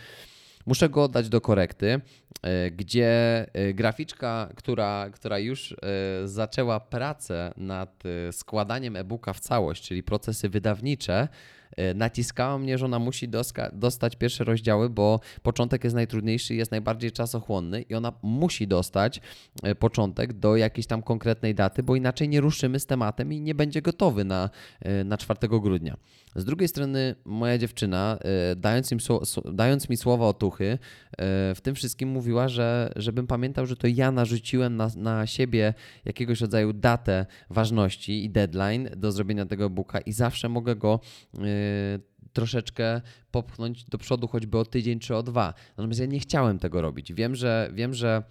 [0.66, 2.00] muszę go oddać do korekty,
[2.42, 3.10] e, gdzie
[3.52, 5.76] e, graficzka, która, która już
[6.24, 8.02] zaczęła pracę nad
[8.32, 11.28] składaniem e-booka w całość, czyli procesy wydawnicze,
[11.94, 13.28] naciskała mnie, że ona musi
[13.72, 19.20] dostać pierwsze rozdziały, bo początek jest najtrudniejszy, jest najbardziej czasochłonny i ona musi dostać
[19.62, 23.54] e, początek do jakiejś tam konkretnej daty, bo inaczej nie ruszymy z tematem i nie
[23.54, 25.96] będzie gotowy na, e, na 4 grudnia.
[26.36, 28.18] Z drugiej strony moja dziewczyna,
[28.56, 28.98] dając, im,
[29.52, 30.78] dając mi słowa otuchy,
[31.54, 36.40] w tym wszystkim mówiła, że żebym pamiętał, że to ja narzuciłem na, na siebie jakiegoś
[36.40, 41.00] rodzaju datę ważności i deadline do zrobienia tego e-booka i zawsze mogę go
[42.32, 43.00] troszeczkę
[43.30, 45.54] popchnąć do przodu, choćby o tydzień czy o dwa.
[45.76, 47.12] Natomiast ja nie chciałem tego robić.
[47.12, 48.22] Wiem, że wiem, że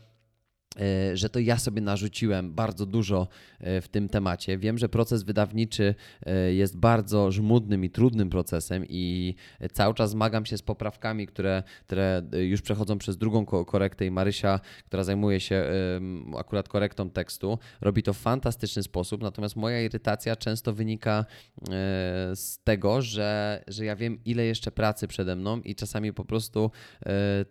[1.14, 3.28] że to ja sobie narzuciłem bardzo dużo
[3.60, 4.58] e, w tym temacie.
[4.58, 9.36] Wiem, że proces wydawniczy e, jest bardzo żmudnym i trudnym procesem i
[9.74, 14.60] cały czas zmagam się z poprawkami, które, które już przechodzą przez drugą korektę i Marysia,
[14.86, 15.66] która zajmuje się
[16.38, 21.26] akurat korektą tekstu, robi to w fantastyczny sposób, natomiast moja irytacja często wynika
[22.36, 26.72] z tego, że, że ja wiem, ile jeszcze pracy przede mną i czasami po prostu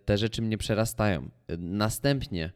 [0.05, 1.29] te rzeczy mnie przerastają.
[1.57, 2.51] Następnie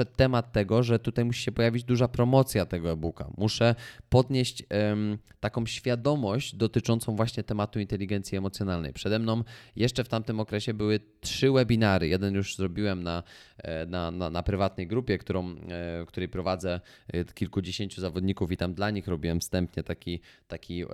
[0.00, 3.30] doszedł temat tego, że tutaj musi się pojawić duża promocja tego e-booka.
[3.36, 3.74] Muszę
[4.08, 8.92] podnieść um, taką świadomość dotyczącą właśnie tematu inteligencji emocjonalnej.
[8.92, 9.44] Przede mną
[9.76, 12.08] jeszcze w tamtym okresie były trzy webinary.
[12.08, 13.22] Jeden już zrobiłem na,
[13.58, 18.56] e, na, na, na prywatnej grupie, którą, w e, której prowadzę e, kilkudziesięciu zawodników i
[18.56, 20.84] tam dla nich robiłem wstępnie taki, taki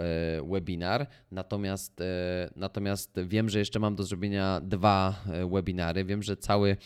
[0.51, 1.07] webinar.
[1.31, 2.03] Natomiast,
[2.57, 6.05] natomiast wiem, że jeszcze mam do zrobienia dwa webinary.
[6.05, 6.77] Wiem, że cały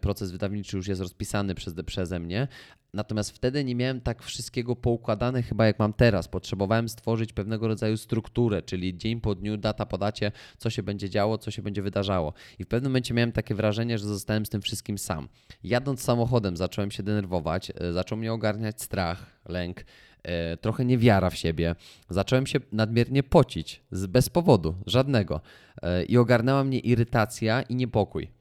[0.00, 2.48] proces wydawniczy już jest rozpisany przez, przeze mnie,
[2.94, 6.28] Natomiast wtedy nie miałem tak wszystkiego poukładane chyba jak mam teraz.
[6.28, 11.10] Potrzebowałem stworzyć pewnego rodzaju strukturę, czyli dzień po dniu, data po dacie, co się będzie
[11.10, 12.32] działo, co się będzie wydarzało.
[12.58, 15.28] I w pewnym momencie miałem takie wrażenie, że zostałem z tym wszystkim sam.
[15.64, 19.84] Jadąc samochodem zacząłem się denerwować, e, zaczął mnie ogarniać strach, lęk,
[20.22, 21.74] e, trochę niewiara w siebie.
[22.10, 25.40] Zacząłem się nadmiernie pocić, bez powodu, żadnego.
[25.82, 28.37] E, I ogarnęła mnie irytacja i niepokój.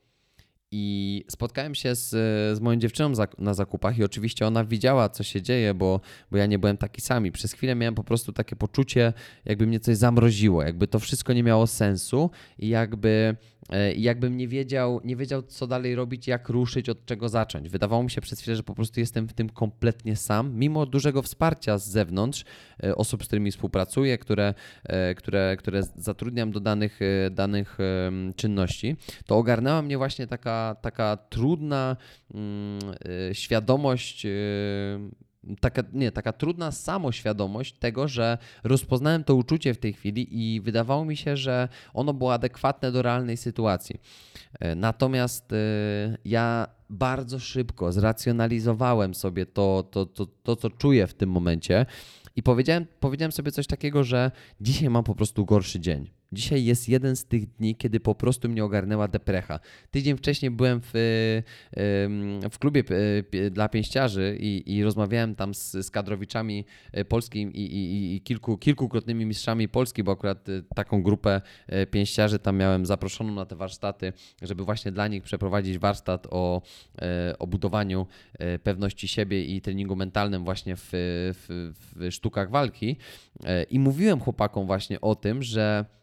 [0.71, 2.09] I spotkałem się z,
[2.57, 5.99] z moją dziewczyną na zakupach i oczywiście ona widziała, co się dzieje, bo,
[6.31, 7.31] bo ja nie byłem taki sami.
[7.31, 9.13] Przez chwilę miałem po prostu takie poczucie,
[9.45, 13.35] jakby mnie coś zamroziło, jakby to wszystko nie miało sensu i jakby
[13.95, 17.69] i jakbym nie wiedział, nie wiedział, co dalej robić, jak ruszyć, od czego zacząć.
[17.69, 21.21] Wydawało mi się przez chwilę, że po prostu jestem w tym kompletnie sam, mimo dużego
[21.21, 22.45] wsparcia z zewnątrz,
[22.83, 24.53] e, osób, z którymi współpracuję, które,
[24.83, 26.99] e, które, które zatrudniam do danych,
[27.31, 27.77] danych
[28.35, 31.97] czynności, to ogarnęła mnie właśnie taka, taka trudna
[32.33, 32.79] mm,
[33.33, 34.27] świadomość
[35.59, 41.05] taka, nie, taka trudna samoświadomość tego, że rozpoznałem to uczucie w tej chwili i wydawało
[41.05, 43.95] mi się, że ono było adekwatne do realnej sytuacji.
[44.59, 45.55] E, natomiast e,
[46.25, 51.85] ja bardzo szybko zracjonalizowałem sobie to, to, to, to co czuję w tym momencie
[52.35, 54.31] i powiedziałem, powiedziałem sobie coś takiego, że
[54.61, 56.09] dzisiaj mam po prostu gorszy dzień.
[56.31, 59.59] Dzisiaj jest jeden z tych dni, kiedy po prostu mnie ogarnęła deprecha.
[59.91, 60.91] Tydzień wcześniej byłem w,
[62.51, 62.83] w klubie
[63.51, 68.57] dla pięściarzy i, i rozmawiałem tam z, z kadrowiczami e, polskimi i, i, i, kilku,
[68.57, 73.55] kilkukrotnymi mistrzami Polski, bo akurat e, taką grupę e, pięściarzy tam miałem zaproszoną na te
[73.55, 76.61] warsztaty, żeby właśnie dla nich przeprowadzić warsztat o,
[77.39, 78.07] o budowaniu
[78.63, 82.97] pewności siebie i treningu mentalnym właśnie w, w, w sztukach walki.
[83.69, 85.96] I mówiłem chłopakom właśnie o tym, że E,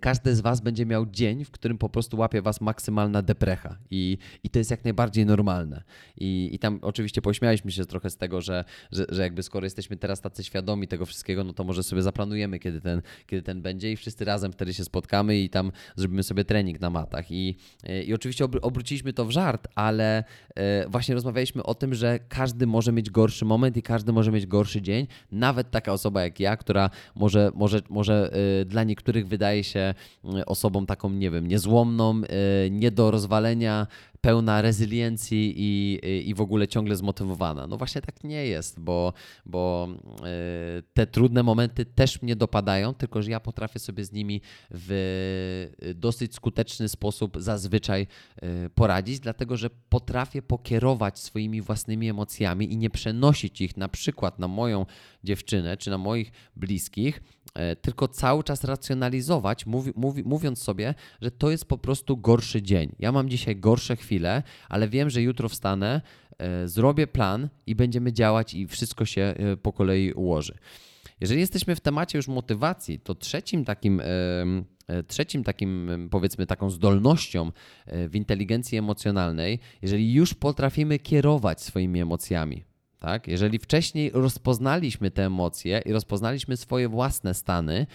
[0.00, 4.18] każdy z Was będzie miał dzień, w którym po prostu łapie Was maksymalna deprecha i,
[4.44, 5.82] i to jest jak najbardziej normalne.
[6.16, 9.96] I, I tam oczywiście pośmialiśmy się trochę z tego, że, że, że jakby skoro jesteśmy
[9.96, 13.92] teraz tacy świadomi tego wszystkiego, no to może sobie zaplanujemy, kiedy ten, kiedy ten będzie
[13.92, 17.30] i wszyscy razem wtedy się spotkamy i tam zrobimy sobie trening na matach.
[17.30, 17.56] I,
[18.06, 20.24] i oczywiście obróciliśmy to w żart, ale
[20.54, 24.46] e, właśnie rozmawialiśmy o tym, że każdy może mieć gorszy moment i każdy może mieć
[24.46, 25.06] gorszy dzień.
[25.32, 30.42] Nawet taka osoba jak ja, która może, może, może e, dla niektórych wydaje się mm,
[30.46, 32.22] osobą taką, nie wiem, niezłomną,
[32.66, 33.86] y, nie do rozwalenia,
[34.24, 37.66] pełna rezyliencji i, i w ogóle ciągle zmotywowana.
[37.66, 39.12] No właśnie tak nie jest, bo,
[39.46, 39.88] bo
[40.78, 45.70] y, te trudne momenty też mnie dopadają, tylko że ja potrafię sobie z nimi w
[45.94, 48.06] dosyć skuteczny sposób zazwyczaj
[48.66, 54.38] y, poradzić, dlatego że potrafię pokierować swoimi własnymi emocjami i nie przenosić ich na przykład
[54.38, 54.86] na moją
[55.24, 57.20] dziewczynę czy na moich bliskich,
[57.82, 62.92] tylko cały czas racjonalizować, mówi, mówi, mówiąc sobie, że to jest po prostu gorszy dzień.
[62.98, 64.13] Ja mam dzisiaj gorsze chwile,
[64.68, 66.00] ale wiem, że jutro wstanę,
[66.38, 70.54] e, zrobię plan i będziemy działać i wszystko się e, po kolei ułoży.
[71.20, 74.02] Jeżeli jesteśmy w temacie już motywacji, to trzecim takim
[75.06, 77.52] trzecim takim, powiedzmy, taką zdolnością
[77.86, 82.64] w inteligencji emocjonalnej, jeżeli już potrafimy kierować swoimi emocjami,
[82.98, 83.28] tak?
[83.28, 87.86] Jeżeli wcześniej rozpoznaliśmy te emocje i rozpoznaliśmy swoje własne stany,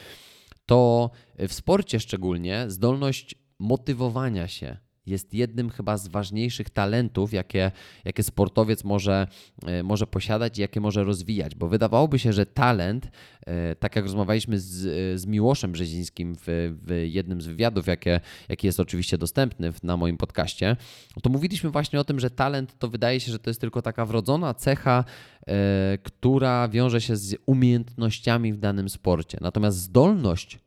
[0.66, 4.78] to w sporcie szczególnie zdolność motywowania się,
[5.10, 7.72] jest jednym chyba z ważniejszych talentów, jakie,
[8.06, 9.28] jakie sportowiec może,
[9.66, 11.56] e, może posiadać i jakie może rozwijać.
[11.56, 13.12] Bo wydawałoby się, że talent,
[13.46, 18.20] e, tak jak rozmawialiśmy z, z Miłoszem Brzezińskim w, w jednym z wywiadów, jakie,
[18.50, 20.76] jaki jest oczywiście dostępny na moim podcaście,
[21.24, 24.06] to mówiliśmy właśnie o tym, że talent to wydaje się, że to jest tylko taka
[24.06, 25.06] wrodzona cecha,
[25.48, 29.38] e, która wiąże się z umiejętnościami w danym sporcie.
[29.42, 30.60] Natomiast zdolność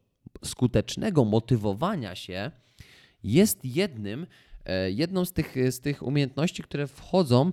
[0.44, 2.50] skutecznego motywowania się,
[3.24, 4.26] jest jednym,
[4.64, 7.52] e, jedną z tych, z tych umiejętności, które wchodzą e,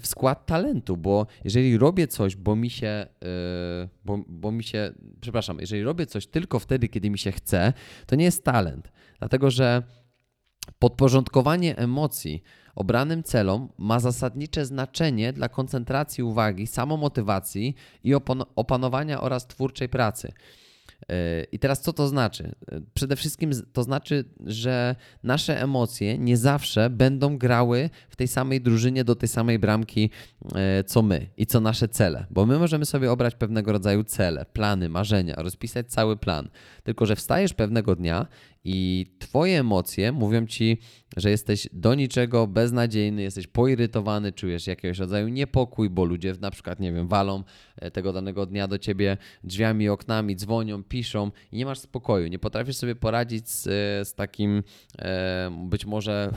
[0.00, 3.06] w skład talentu, bo jeżeli robię coś, bo mi się, e,
[4.04, 7.72] bo, bo mi się, przepraszam, jeżeli robię coś tylko wtedy, kiedy mi się chce,
[8.06, 9.82] to nie jest talent, dlatego że
[10.78, 12.42] podporządkowanie emocji
[12.74, 18.14] obranym celom ma zasadnicze znaczenie dla koncentracji uwagi, samomotywacji i
[18.56, 20.32] opanowania oraz twórczej pracy.
[21.52, 22.54] I teraz co to znaczy?
[22.94, 29.04] Przede wszystkim to znaczy, że nasze emocje nie zawsze będą grały w tej samej drużynie
[29.04, 30.10] do tej samej bramki
[30.54, 34.46] e, co my i co nasze cele, bo my możemy sobie obrać pewnego rodzaju cele,
[34.52, 36.48] plany, marzenia, rozpisać cały plan.
[36.82, 38.26] Tylko, że wstajesz pewnego dnia
[38.64, 40.78] i twoje emocje mówią ci,
[41.16, 46.80] że jesteś do niczego beznadziejny, jesteś poirytowany, czujesz jakiegoś rodzaju niepokój, bo ludzie na przykład,
[46.80, 47.42] nie wiem, walą
[47.76, 52.38] e, tego danego dnia do ciebie drzwiami, oknami, dzwonią, piszą i nie masz spokoju, nie
[52.38, 54.62] potrafisz sobie poradzić z, e, z takim
[54.98, 56.30] e, być może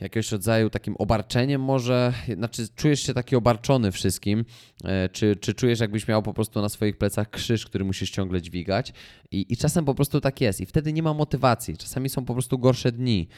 [0.00, 4.44] jakiegoś rodzaju takim obarczeniem może, znaczy czujesz się taki obarczony wszystkim,
[4.84, 8.42] e, czy, czy czujesz jakbyś miał po prostu na swoich plecach krzyż, który musisz ciągle
[8.42, 8.92] dźwigać?
[9.30, 10.60] I, i czasem po prostu tak jest.
[10.60, 13.28] I wtedy nie ma motywacji, czasami są po prostu gorsze dni.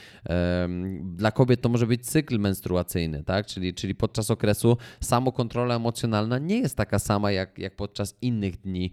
[1.03, 6.59] Dla kobiet to może być cykl menstruacyjny, tak, czyli, czyli podczas okresu samokontrola emocjonalna nie
[6.59, 8.90] jest taka sama jak, jak podczas innych dni e,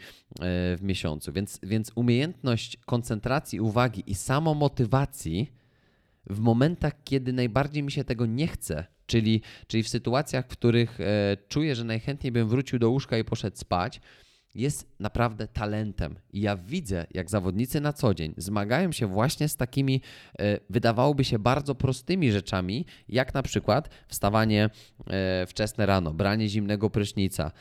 [0.77, 5.51] w miesiącu, więc, więc umiejętność koncentracji uwagi i samomotywacji
[6.27, 10.99] w momentach, kiedy najbardziej mi się tego nie chce, czyli, czyli w sytuacjach, w których
[11.01, 14.01] e, czuję, że najchętniej bym wrócił do łóżka i poszedł spać,
[14.55, 16.15] jest naprawdę talentem.
[16.33, 20.01] I ja widzę, jak zawodnicy na co dzień zmagają się właśnie z takimi,
[20.39, 24.69] e, wydawałoby się bardzo prostymi rzeczami, jak na przykład wstawanie
[25.07, 27.51] e, wczesne rano, branie zimnego prysznica,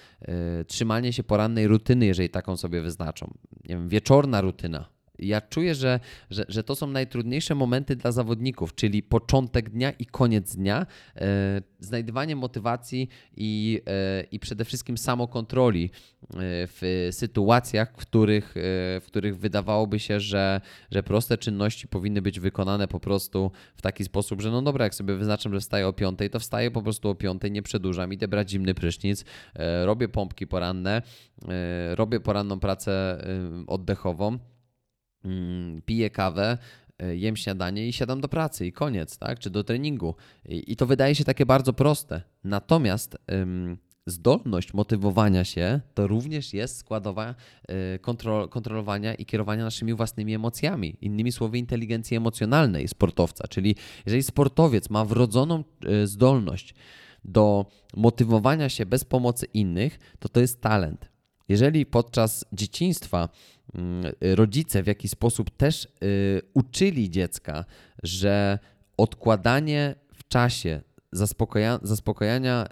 [0.67, 6.01] trzymanie się porannej rutyny, jeżeli taką sobie wyznaczą, wiem, wieczorna rutyna, ja czuję, że,
[6.31, 11.63] że, że to są najtrudniejsze momenty dla zawodników, czyli początek dnia i koniec dnia, e,
[11.81, 16.29] znajdywanie motywacji i, e, i przede wszystkim samokontroli e,
[16.67, 18.61] w sytuacjach, w których, e,
[19.01, 24.05] w których wydawałoby się, że, że proste czynności powinny być wykonane po prostu w taki
[24.05, 27.09] sposób, że no dobra, jak sobie wyznaczam, że wstaję o 5, to wstaję po prostu
[27.09, 29.25] o 5, nie przedłużam, idę brać zimny prysznic,
[29.55, 31.03] e, robię pompki poranne,
[31.95, 33.25] robię poranną pracę
[33.67, 34.39] oddechową
[35.87, 36.59] piję kawę,
[36.99, 39.39] e, jem śniadanie i siadam do pracy i koniec, tak?
[39.39, 40.15] Czy do treningu.
[40.49, 42.23] I, to wydaje się takie bardzo proste.
[42.45, 43.17] Natomiast
[44.07, 47.35] zdolność motywowania się to również jest składowa
[48.01, 50.97] kontrol, kontrolowania i kierowania naszymi własnymi emocjami.
[51.01, 53.49] Innymi słowy, inteligencji emocjonalnej sportowca.
[53.49, 55.65] Czyli jeżeli sportowiec ma wrodzoną
[56.03, 56.75] y, zdolność
[57.25, 61.09] do motywowania się bez pomocy innych, to to jest talent.
[61.49, 63.29] Jeżeli podczas dzieciństwa mm,
[64.21, 67.65] rodzice w jakiś sposób też y, uczyli dziecka,
[68.03, 68.59] że
[68.97, 70.81] odkładanie w czasie
[71.13, 72.67] zaspokaja, zaspokojania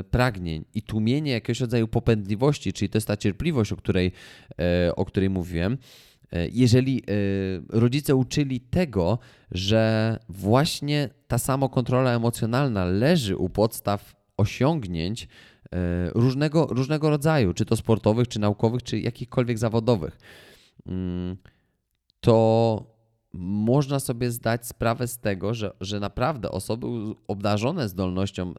[0.00, 4.12] y, pragnień i tłumienie jakiegoś rodzaju popędliwości, czyli to jest ta cierpliwość, o której,
[4.86, 5.78] y, o której mówiłem,
[6.52, 7.02] jeżeli
[7.68, 9.18] rodzice uczyli tego,
[9.50, 15.28] że właśnie ta samokontrola emocjonalna leży u podstaw osiągnięć,
[16.14, 20.18] różnego, różnego rodzaju, czy to sportowych, czy naukowych, czy jakichkolwiek zawodowych,
[20.86, 21.36] mm,
[22.20, 22.94] to
[23.38, 26.86] można sobie zdać sprawę z tego, że, że naprawdę osoby
[27.28, 28.54] obdarzone zdolnością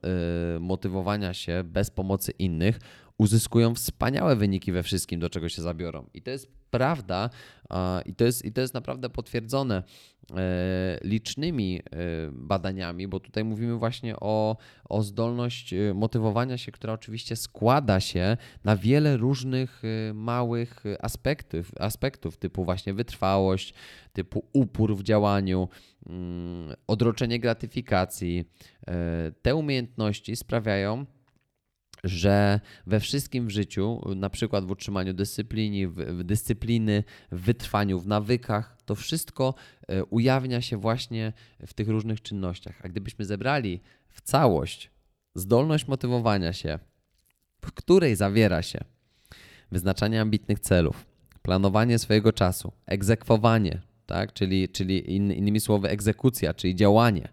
[0.58, 2.80] y, motywowania się bez pomocy innych
[3.18, 6.06] uzyskują wspaniałe wyniki we wszystkim, do czego się zabiorą.
[6.14, 7.30] I to jest prawda
[8.06, 9.84] i to jest, i to jest naprawdę potwierdzone
[10.32, 11.82] e, licznymi e,
[12.32, 14.58] badaniami, bo tutaj mówimy właśnie o,
[14.90, 19.82] o zdolność e, motywowania się, która oczywiście składa się na wiele różnych
[20.14, 23.74] małych aspektów, aspektów typu właśnie wytrwałość,
[24.14, 25.70] typu upór w działaniu,
[26.08, 28.46] mm, odroczenie gratyfikacji.
[29.42, 31.06] Te umiejętności sprawiają,
[32.06, 38.08] że we wszystkim w życiu, na przykład w utrzymaniu dyscypliny, w, dyscypliny, w wytrwaniu, w
[38.08, 39.54] nawykach, to wszystko
[39.88, 41.34] e, ujawnia się właśnie
[41.68, 42.80] w tych różnych czynnościach.
[42.84, 44.92] A gdybyśmy zebrali w całość
[45.36, 46.80] zdolność motywowania się,
[47.62, 48.80] w której zawiera się
[49.72, 51.06] wyznaczanie ambitnych celów,
[51.42, 54.34] planowanie swojego czasu, egzekwowanie, tak?
[54.34, 57.30] czyli, czyli in, innymi słowy egzekucja, czyli działanie,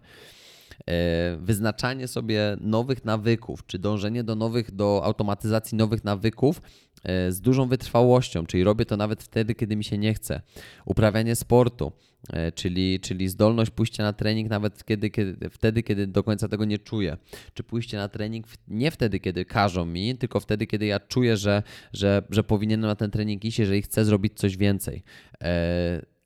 [1.37, 6.61] wyznaczanie sobie nowych nawyków, czy dążenie do nowych, do automatyzacji nowych nawyków
[7.03, 10.41] e, z dużą wytrwałością, czyli robię to nawet wtedy, kiedy mi się nie chce.
[10.85, 11.91] Uprawianie sportu,
[12.29, 16.65] e, czyli, czyli zdolność pójścia na trening nawet kiedy, kiedy, wtedy, kiedy do końca tego
[16.65, 17.17] nie czuję.
[17.53, 21.63] Czy pójście na trening nie wtedy, kiedy każą mi, tylko wtedy, kiedy ja czuję, że,
[21.93, 25.03] że, że powinienem na ten trening iść, jeżeli chcę zrobić coś więcej.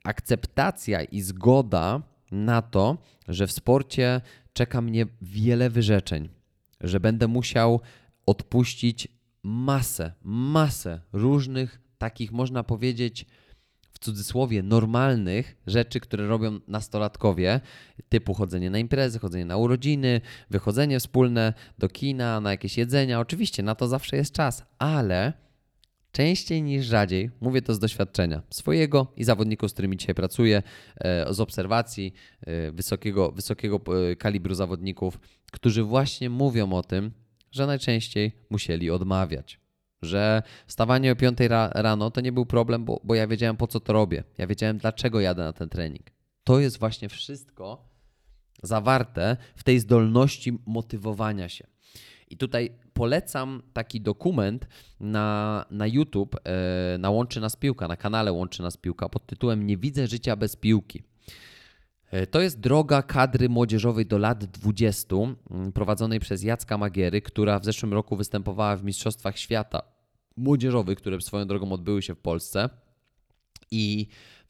[0.04, 2.98] Akceptacja i zgoda na to,
[3.28, 4.20] że w sporcie
[4.52, 6.28] czeka mnie wiele wyrzeczeń,
[6.80, 7.80] że będę musiał
[8.26, 9.08] odpuścić
[9.42, 13.26] masę, masę różnych takich, można powiedzieć,
[13.92, 17.60] w cudzysłowie normalnych rzeczy, które robią nastolatkowie,
[18.08, 20.20] typu chodzenie na imprezy, chodzenie na urodziny,
[20.50, 23.20] wychodzenie wspólne do kina, na jakieś jedzenia.
[23.20, 25.32] Oczywiście na to zawsze jest czas, ale
[26.12, 30.62] częściej niż rzadziej, mówię to z doświadczenia swojego i zawodników, z którymi dzisiaj pracuję,
[30.96, 33.80] e, z obserwacji e, wysokiego, wysokiego
[34.10, 35.18] e, kalibru zawodników,
[35.52, 37.10] którzy właśnie mówią o tym,
[37.50, 39.60] że najczęściej musieli odmawiać.
[40.02, 41.38] Że wstawanie o 5
[41.72, 44.24] rano to nie był problem, bo, bo ja wiedziałem po co to robię.
[44.38, 46.06] Ja wiedziałem dlaczego jadę na ten trening.
[46.44, 47.88] To jest właśnie wszystko
[48.62, 51.66] zawarte w tej zdolności motywowania się.
[52.30, 54.68] I tutaj polecam taki dokument
[55.00, 59.66] na, na YouTube, e, na Łączy Nas Piłka, na kanale Łączy Nas Piłka pod tytułem
[59.66, 61.02] Nie widzę życia bez piłki.
[62.10, 65.16] E, to jest droga kadry młodzieżowej do lat 20,
[65.74, 69.82] prowadzonej przez Jacka Magiery, która w zeszłym roku występowała w Mistrzostwach Świata
[70.36, 72.68] Młodzieżowych, które swoją drogą odbyły się w Polsce.
[73.70, 74.08] I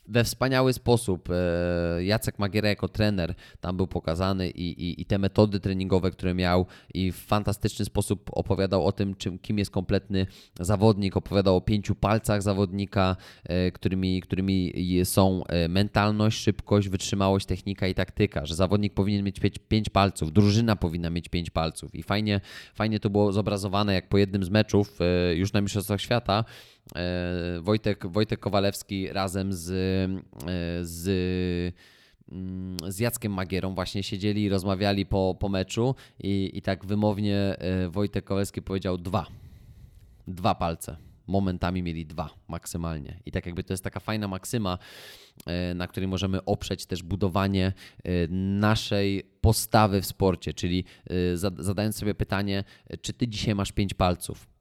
[0.08, 1.28] we wspaniały sposób.
[1.30, 6.34] E, Jacek Magiera jako trener tam był pokazany i, i, i, te metody treningowe, które
[6.34, 10.26] miał i w fantastyczny sposób opowiadał o tym, czym, kim jest kompletny
[10.60, 14.72] zawodnik, opowiadał o pięciu palcach zawodnika, e, którymi, którymi
[15.04, 20.32] są e, mentalność, szybkość, wytrzymałość, technika i taktyka, że zawodnik powinien mieć pięć, pięć palców,
[20.32, 21.94] drużyna powinna mieć pięć palców.
[21.94, 22.40] I fajnie,
[22.74, 24.98] fajnie to było zobrazowane, jak po jednym z meczów
[25.34, 26.44] już na Mistrzostwach Świata
[27.60, 31.74] Wojtek, Wojtek Kowalewski razem z, e, z,
[32.32, 37.36] mm, z Jackiem Magierą właśnie siedzieli i rozmawiali po, po meczu i, i tak wymownie
[37.36, 39.26] e, Wojtek Kowalewski powiedział dwa.
[40.26, 40.96] Dwa palce.
[41.26, 43.20] Momentami mieli dwa maksymalnie.
[43.26, 44.78] I tak jakby to jest taka fajna maksyma,
[45.74, 47.72] na której możemy oprzeć też budowanie
[48.30, 50.84] naszej postawy w sporcie, czyli
[51.58, 52.64] zadając sobie pytanie,
[53.00, 54.57] czy ty dzisiaj masz pięć palców?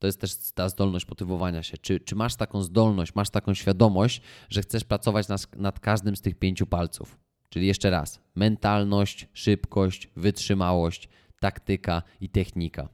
[0.00, 1.78] To jest też ta zdolność motywowania się.
[1.78, 6.20] Czy, czy masz taką zdolność, masz taką świadomość, że chcesz pracować nad, nad każdym z
[6.20, 7.18] tych pięciu palców?
[7.48, 11.08] Czyli jeszcze raz: mentalność, szybkość, wytrzymałość,
[11.40, 12.88] taktyka i technika.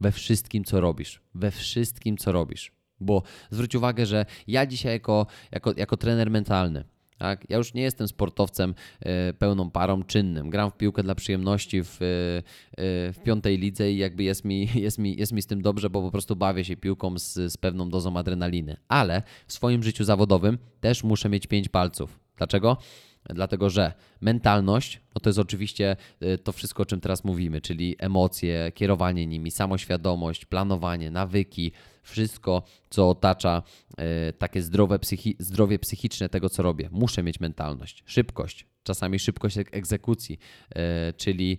[0.00, 1.20] We wszystkim, co robisz.
[1.34, 2.72] We wszystkim, co robisz.
[3.00, 6.84] Bo zwróć uwagę, że ja dzisiaj, jako, jako, jako trener mentalny,
[7.22, 7.50] tak?
[7.50, 10.50] Ja już nie jestem sportowcem e, pełną parą czynnym.
[10.50, 12.02] Gram w piłkę dla przyjemności w, e,
[13.12, 16.02] w piątej lidze i jakby jest mi, jest, mi, jest mi z tym dobrze, bo
[16.02, 18.76] po prostu bawię się piłką z, z pewną dozą adrenaliny.
[18.88, 22.20] Ale w swoim życiu zawodowym też muszę mieć pięć palców.
[22.36, 22.76] Dlaczego?
[23.24, 25.96] Dlatego, że mentalność no to jest oczywiście
[26.44, 33.08] to wszystko, o czym teraz mówimy, czyli emocje, kierowanie nimi, samoświadomość, planowanie, nawyki, wszystko, co
[33.08, 36.88] otacza y, takie zdrowe psychi zdrowie psychiczne tego, co robię.
[36.92, 40.38] Muszę mieć mentalność, szybkość, czasami szybkość egzekucji,
[40.70, 40.78] y,
[41.12, 41.58] czyli,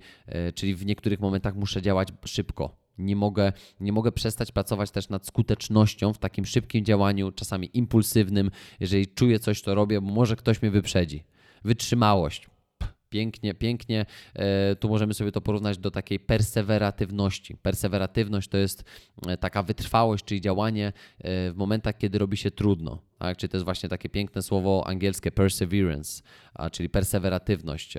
[0.56, 2.84] czyli w niektórych momentach muszę działać szybko.
[2.98, 8.52] Nie mogę, nie mogę przestać pracować też nad skutecznością w takim szybkim działaniu, czasami impulsywnym.
[8.80, 11.24] Jeżeli czuję coś, to robię, bo może ktoś mnie wyprzedzi
[11.64, 12.53] wytrzymałość.
[13.14, 14.06] Pięknie, pięknie.
[14.36, 17.58] E, tu możemy sobie to porównać do takiej perseweratywności.
[17.58, 18.84] Perseweratywność to jest
[19.28, 20.92] e, taka wytrwałość, czyli działanie e,
[21.52, 23.00] w momentach, kiedy robi się trudno.
[23.20, 23.38] Tak?
[23.38, 26.24] Czyli to jest właśnie takie piękne słowo angielskie perseverance,
[26.72, 27.94] czyli perseweratywność.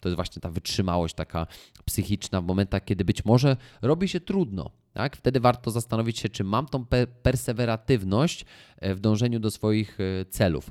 [0.00, 1.46] To jest właśnie ta wytrzymałość taka
[1.84, 4.70] psychiczna w momentach, kiedy być może robi się trudno.
[4.92, 5.16] Tak?
[5.16, 6.86] Wtedy warto zastanowić się, czy mam tą
[7.22, 8.44] perseweratywność
[8.82, 9.98] w dążeniu do swoich
[10.30, 10.70] celów.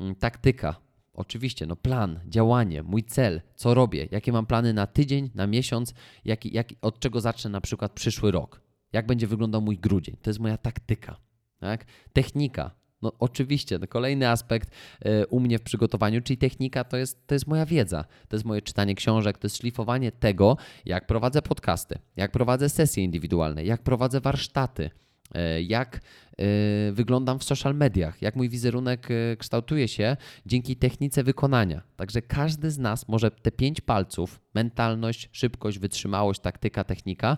[0.00, 0.87] Mm, taktyka
[1.18, 5.94] Oczywiście, no plan, działanie, mój cel, co robię, jakie mam plany na tydzień, na miesiąc,
[6.24, 8.60] jak, jak, od czego zacznę na przykład przyszły rok,
[8.92, 10.16] jak będzie wyglądał mój grudzień.
[10.22, 11.16] To jest moja taktyka.
[11.60, 11.84] Tak?
[12.12, 12.70] Technika,
[13.02, 17.34] No oczywiście, to kolejny aspekt e, u mnie w przygotowaniu, czyli technika to jest, to
[17.34, 21.98] jest moja wiedza, to jest moje czytanie książek, to jest szlifowanie tego, jak prowadzę podcasty,
[22.16, 24.90] jak prowadzę sesje indywidualne, jak prowadzę warsztaty,
[25.66, 26.02] jak e,
[26.92, 29.08] wyglądam w social mediach, jak mój wizerunek
[29.38, 30.16] kształtuje się
[30.46, 31.82] dzięki technice wykonania.
[31.96, 37.36] Także każdy z nas może te pięć palców, mentalność, szybkość, wytrzymałość, taktyka, technika,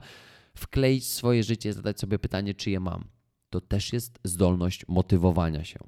[0.55, 3.05] wkleić w swoje życie, zadać sobie pytanie, czy je mam
[3.51, 5.79] to też jest zdolność motywowania się.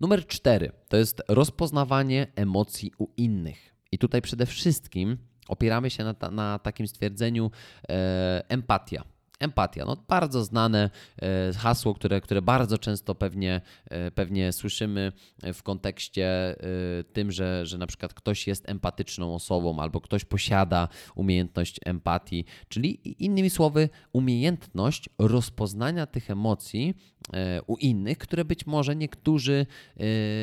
[0.00, 3.74] Numer cztery to jest rozpoznawanie emocji u innych.
[3.92, 5.18] I tutaj przede wszystkim
[5.48, 7.50] opieramy się na, ta, na takim stwierdzeniu
[7.88, 9.04] e, empatia.
[9.40, 10.90] Empatia, no bardzo znane
[11.22, 13.60] e, hasło, które, które bardzo często pewnie,
[13.90, 15.12] e, pewnie słyszymy
[15.54, 16.56] w kontekście e,
[17.12, 23.22] tym, że, że na przykład ktoś jest empatyczną osobą albo ktoś posiada umiejętność empatii, czyli
[23.24, 26.94] innymi słowy, umiejętność rozpoznania tych emocji
[27.66, 29.66] u innych, które być może niektórzy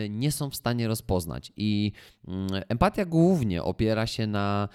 [0.10, 1.52] nie są w stanie rozpoznać.
[1.58, 1.92] I
[2.28, 4.70] mm, empatia głównie opiera się na,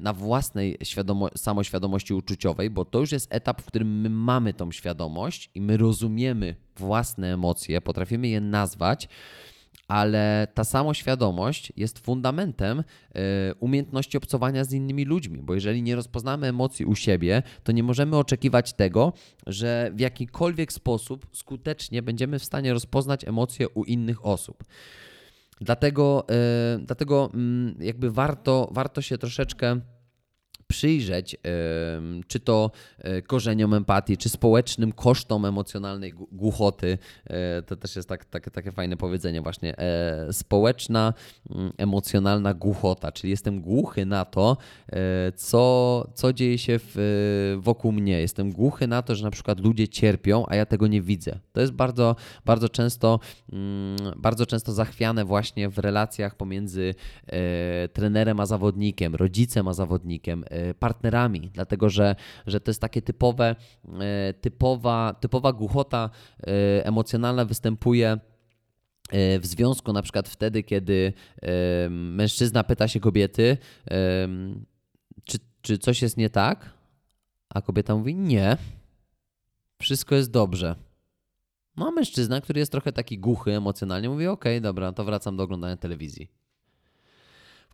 [0.00, 4.72] na własnej świadomo- samoświadomości uczuciowej, bo to już jest etap, w którym my mamy tą
[4.72, 9.08] świadomość i my rozumiemy własne emocje, potrafimy je nazwać,
[9.88, 12.84] ale ta samoświadomość jest fundamentem y,
[13.60, 18.16] umiejętności obcowania z innymi ludźmi, bo jeżeli nie rozpoznamy emocji u siebie, to nie możemy
[18.16, 19.12] oczekiwać tego,
[19.46, 24.64] że w jakikolwiek sposób skutecznie będziemy w stanie rozpoznać emocje u innych osób.
[25.60, 26.26] Dlatego,
[26.74, 27.30] y, dlatego
[27.80, 29.80] y, jakby warto, warto się troszeczkę
[30.68, 31.36] przyjrzeć,
[32.26, 36.98] czy to e, korzeniom empatii, czy społecznym kosztom emocjonalnej głuchoty.
[37.26, 41.14] E, to też jest tak, tak, takie fajne powiedzenie, właśnie e, społeczna,
[41.50, 44.56] mm, emocjonalna głuchota, czyli jestem głuchy na to,
[45.36, 48.20] co, co dzieje się w, wokół mnie.
[48.20, 51.38] Jestem głuchy na to, że na przykład ludzie cierpią, a ja tego nie widzę.
[51.52, 53.20] To jest bardzo, bardzo często,
[53.52, 56.94] mm, bardzo często zachwiane właśnie w relacjach pomiędzy
[57.92, 60.44] trenerem a zawodnikiem, rodzicem a zawodnikiem,
[60.78, 63.56] partnerami, dlatego że, że to jest takie typowe,
[64.00, 68.18] e, typowa, typowa głuchota e, emocjonalna występuje
[69.12, 71.12] w związku na przykład wtedy, kiedy
[71.90, 73.56] mężczyzna pyta się kobiety,
[75.24, 76.70] czy, czy coś jest nie tak,
[77.48, 78.56] a kobieta mówi nie,
[79.78, 80.74] wszystko jest dobrze.
[81.76, 85.42] No a mężczyzna, który jest trochę taki głuchy emocjonalnie, mówi: OK, dobra, to wracam do
[85.42, 86.28] oglądania telewizji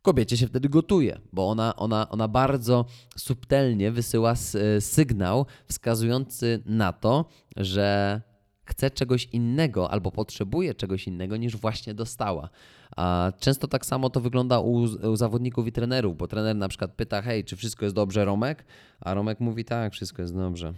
[0.05, 2.85] kobiecie się wtedy gotuje, bo ona, ona, ona bardzo
[3.17, 4.35] subtelnie wysyła
[4.81, 7.25] sygnał wskazujący na to,
[7.57, 8.21] że
[8.65, 12.49] chce czegoś innego albo potrzebuje czegoś innego niż właśnie dostała.
[12.97, 16.93] A często tak samo to wygląda u, u, zawodników i trenerów, bo trener na przykład
[16.93, 18.65] pyta: Hej, czy wszystko jest dobrze, Romek?
[19.01, 20.75] A Romek mówi: Tak, wszystko jest dobrze.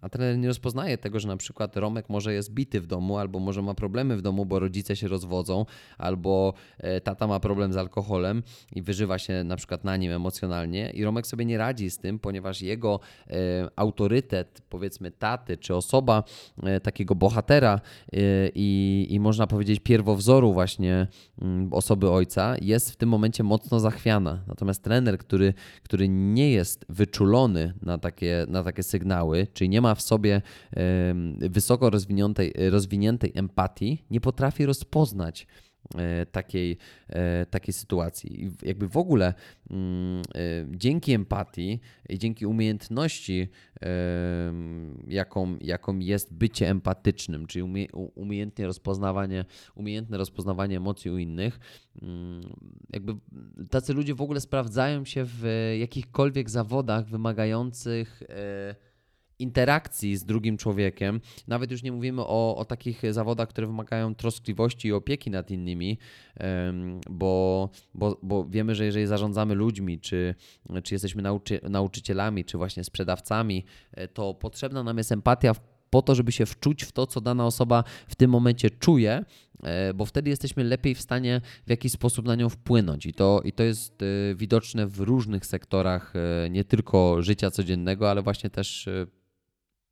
[0.00, 3.38] A trener nie rozpoznaje tego, że na przykład Romek może jest bity w domu, albo
[3.38, 5.66] może ma problemy w domu, bo rodzice się rozwodzą,
[5.98, 8.42] albo e, tata ma problem z alkoholem
[8.72, 12.18] i wyżywa się na przykład na nim emocjonalnie i Romek sobie nie radzi z tym,
[12.18, 13.34] ponieważ jego e,
[13.76, 16.24] autorytet, powiedzmy taty, czy osoba
[16.62, 17.80] e, takiego bohatera
[18.54, 21.06] i, i można powiedzieć pierwowzoru właśnie
[21.42, 24.42] mm, osoby ojca jest w tym momencie mocno zachwiana.
[24.46, 29.87] Natomiast trener, który, który nie jest wyczulony na takie, na takie sygnały, czyli nie ma
[29.88, 30.42] ma w sobie
[31.40, 35.46] wysoko rozwiniętej, rozwiniętej empatii, nie potrafi rozpoznać
[35.94, 36.78] e, takiej,
[37.08, 38.44] e, takiej sytuacji.
[38.44, 39.34] I jakby w ogóle
[39.70, 43.48] mm, e, dzięki empatii i dzięki umiejętności,
[45.06, 51.60] jaką, jaką jest bycie empatycznym, czyli umie, umiejętnie rozpoznawanie, umiejętne rozpoznawanie emocji u innych,
[52.02, 52.40] mm,
[52.92, 53.12] jakby
[53.70, 58.22] tacy ludzie w ogóle sprawdzają się w jakichkolwiek zawodach wymagających
[59.38, 61.20] interakcji z drugim człowiekiem.
[61.48, 65.98] Nawet już nie mówimy o, o takich zawodach, które wymagają troskliwości i opieki nad innymi,
[67.10, 70.34] bo, bo, bo wiemy, że jeżeli zarządzamy ludźmi, czy,
[70.84, 75.54] czy jesteśmy nauczy, nauczycielami, czy właśnie sprzedawcami, e, to potrzebna nam jest empatia
[75.90, 79.24] po to, żeby się wczuć w to, co dana osoba w tym momencie czuje,
[79.62, 83.06] e, bo wtedy jesteśmy lepiej w stanie w jakiś sposób na nią wpłynąć.
[83.06, 86.14] I to, i to jest e, widoczne w różnych sektorach,
[86.50, 88.88] nie tylko życia codziennego, ale właśnie też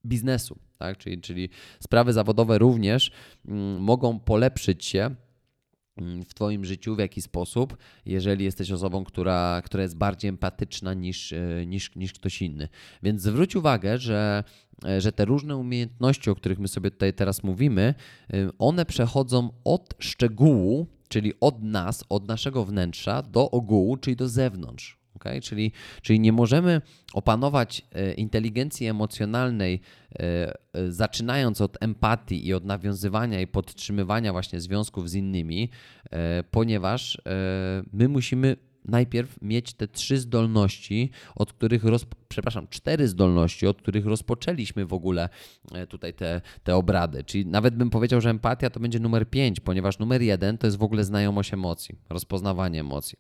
[0.07, 0.98] biznesu, tak?
[0.98, 1.48] czyli, czyli
[1.80, 3.11] sprawy zawodowe również
[3.48, 5.14] mm, mogą polepszyć się
[5.96, 7.76] mm, w Twoim życiu w jakiś sposób,
[8.07, 12.68] jeżeli jesteś osobą, która, która jest bardziej empatyczna niż, e, niż, niż ktoś inny.
[13.02, 14.44] Więc zwróć uwagę, że,
[14.84, 17.94] e, że te różne umiejętności, o których my sobie tutaj teraz mówimy,
[18.32, 24.28] e, one przechodzą od szczegółu, czyli od nas, od naszego wnętrza, do ogółu, czyli do
[24.28, 25.05] zewnątrz.
[25.17, 25.41] Okay?
[25.41, 26.81] Czyli, czyli nie możemy
[27.12, 29.81] opanować e, inteligencji emocjonalnej,
[30.89, 35.71] zaczynając od empatii i od nawiązywania i podtrzymywania właśnie związków z innymi,
[36.51, 37.23] ponieważ
[37.93, 38.57] my musimy
[38.89, 41.82] najpierw mieć te trzy zdolności, od których,
[42.28, 45.28] przepraszam, cztery zdolności, od których rozpoczęliśmy w ogóle
[45.72, 47.24] e, tutaj te, te obrady.
[47.24, 50.76] Czyli nawet bym powiedział, że empatia to będzie numer pięć, ponieważ numer jeden to jest
[50.76, 53.18] w ogóle znajomość emocji, rozpoznawanie emocji.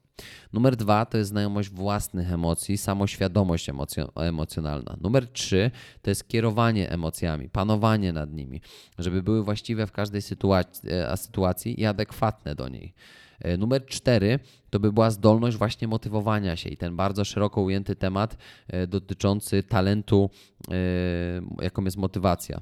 [0.52, 3.70] Numer dwa to jest znajomość własnych emocji, samoświadomość
[4.14, 4.96] emocjonalna.
[5.00, 5.70] Numer trzy
[6.02, 8.60] to jest kierowanie emocjami, panowanie nad nimi,
[8.98, 10.22] żeby były właściwe w każdej
[10.84, 12.94] e, sytuacji i adekwatne do niej.
[13.40, 14.38] E, numer cztery
[14.70, 18.36] to by była zdolność właśnie motywowania się i ten bardzo szeroko ujęty temat
[18.68, 20.30] e, dotyczący talentu,
[20.70, 20.74] e,
[21.62, 22.60] jaką jest motywacja.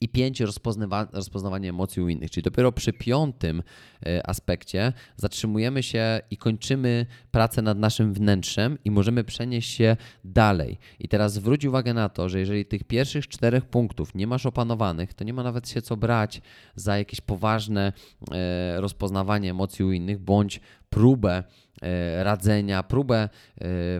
[0.00, 2.30] I pięć, rozpoznawa rozpoznawanie emocji u innych.
[2.30, 3.62] Czyli dopiero przy piątym
[4.06, 10.78] e, aspekcie zatrzymujemy się i kończymy pracę nad naszym wnętrzem i możemy przenieść się dalej.
[10.98, 15.14] I teraz zwróć uwagę na to, że jeżeli tych pierwszych czterech punktów nie masz opanowanych,
[15.14, 16.40] to nie ma nawet się co brać
[16.74, 17.92] za jakieś poważne
[18.32, 21.44] e, rozpoznawanie emocji u innych bądź próbę
[22.22, 23.28] radzenia, próbę e,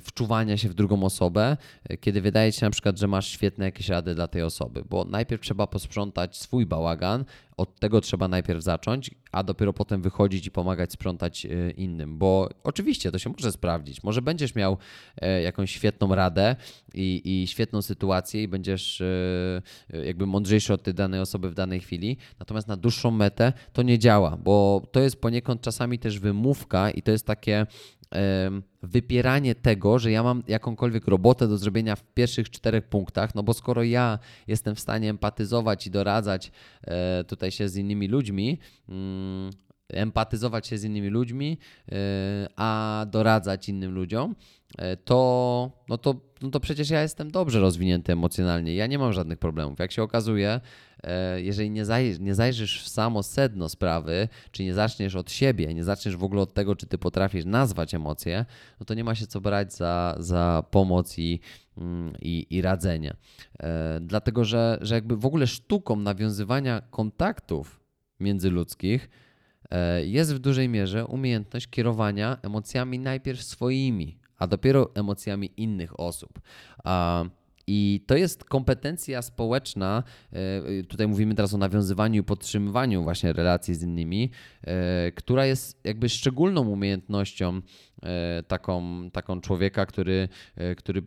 [0.01, 1.57] wczuwania się w drugą osobę,
[1.89, 4.83] e, kiedy wydaje ci się na przykład, że masz świetne jakieś rady dla tej osoby,
[4.91, 7.25] bo najpierw trzeba posprzątać swój bałagan,
[7.57, 11.47] od tego trzeba najpierw zacząć, a dopiero potem wychodzić i pomagać sprzątać
[11.77, 14.03] innym, bo oczywiście to się może sprawdzić.
[14.03, 14.79] Może będziesz miał
[15.45, 16.57] jakąś świetną radę
[16.95, 19.03] i, i świetną sytuację i będziesz
[20.05, 23.99] jakby mądrzejszy od tej danej osoby w danej chwili, natomiast na dłuższą metę to nie
[23.99, 27.67] działa, bo to jest poniekąd czasami też wymówka i to jest takie
[28.83, 33.55] wypieranie tego, że ja mam jakąkolwiek robotę do zrobienia w pierwszych czterech punktach, no bo
[33.55, 36.53] skoro ja jestem w stanie empatyzować i doradzać
[36.83, 39.51] e, tutaj się z innymi ludźmi, mm,
[39.89, 41.59] empatyzować się z innymi ludźmi,
[41.93, 41.95] e,
[42.57, 44.35] a doradzać innym ludziom,
[45.05, 48.75] to, no to, no to przecież ja jestem dobrze rozwinięty emocjonalnie.
[48.75, 49.79] Ja nie mam żadnych problemów.
[49.79, 50.61] Jak się okazuje,
[51.07, 55.75] E, jeżeli nie, zaj nie zajrzysz w samo sedno sprawy, czy nie zaczniesz od siebie,
[55.75, 58.45] nie zaczniesz w ogóle od tego, czy ty potrafisz nazwać emocje,
[58.81, 61.41] no to nie ma się co brać za, za pomoc i,
[61.79, 63.17] mm, i, i radzenie.
[63.63, 67.81] E, dlatego, że, że jakby w ogóle sztuką nawiązywania kontaktów
[68.21, 69.09] międzyludzkich
[69.71, 76.41] e, jest w dużej mierze umiejętność kierowania emocjami najpierw swoimi, a dopiero emocjami innych osób.
[77.67, 80.03] I to jest kompetencja społeczna.
[80.33, 84.31] E, tutaj mówimy teraz o nawiązywaniu i podtrzymywaniu właśnie relacji z innymi,
[84.63, 87.61] e, która jest jakby szczególną umiejętnością
[88.03, 90.29] e, taką, taką człowieka, który,
[90.77, 91.03] który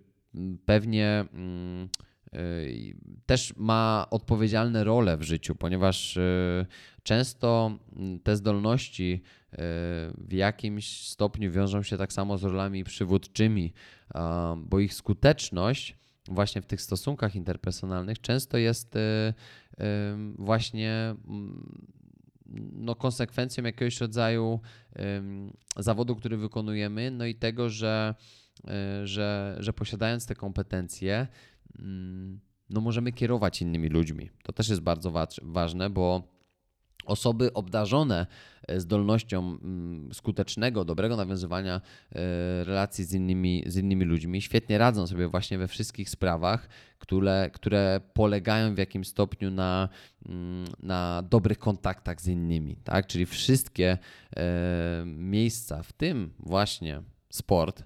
[0.66, 1.90] pewnie mm,
[3.26, 6.20] też ma odpowiedzialne role w życiu, ponieważ
[7.04, 9.22] często mm, te zdolności
[10.18, 13.74] w jakimś stopniu wiążą się tak samo z rolami przywódczymi,
[14.58, 18.94] bo ich skuteczność właśnie w tych stosunkach interpersonalnych często jest
[20.38, 21.88] właśnie mm,
[22.74, 24.60] no, konsekwencją jakiegoś rodzaju
[25.78, 28.16] zawodu, który wykonujemy, no i tego, że,
[29.04, 31.28] że, że posiadając te kompetencje,
[32.70, 34.30] no możemy kierować innymi ludźmi.
[34.44, 36.24] To też jest bardzo ważne, bo
[37.06, 38.28] osoby obdarzone
[38.68, 45.08] e, zdolnością mm, skutecznego, dobrego nawiązywania e, relacji z innymi, z innymi ludźmi, świetnie radzą
[45.08, 49.90] sobie właśnie we wszystkich sprawach, które, które polegają w jakimś stopniu na,
[50.26, 52.76] mm, na dobrych kontaktach z innymi.
[52.84, 53.08] Tak?
[53.08, 53.98] Czyli wszystkie
[54.36, 57.84] e, miejsca, w tym właśnie sport,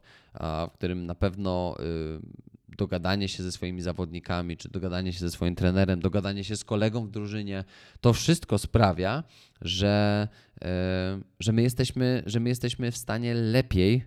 [0.70, 5.56] w którym na pewno y, dogadanie się ze swoimi zawodnikami, czy dogadanie się ze swoim
[5.56, 7.64] trenerem, dogadanie się z kolegą w drużynie,
[8.02, 9.24] to wszystko sprawia,
[9.62, 10.28] że,
[10.62, 14.04] e, że, my, jesteśmy, że my jesteśmy w stanie lepiej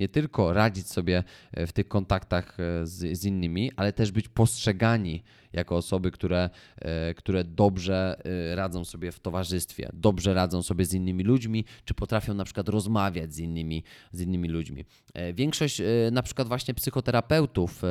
[0.00, 1.24] nie tylko radzić sobie
[1.56, 5.22] w tych kontaktach e, z, z innymi, ale też być postrzegani
[5.56, 8.20] jako osoby, które, e, które dobrze
[8.52, 12.68] e, radzą sobie w towarzystwie, dobrze radzą sobie z innymi ludźmi, czy potrafią na przykład
[12.68, 14.84] rozmawiać z innymi, z innymi ludźmi.
[15.14, 15.82] E, większość
[16.12, 17.82] na przykład właśnie psychoterapeutów,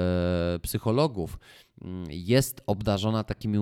[0.62, 1.40] psychologów
[1.82, 3.58] mm, jest obdarzona takimi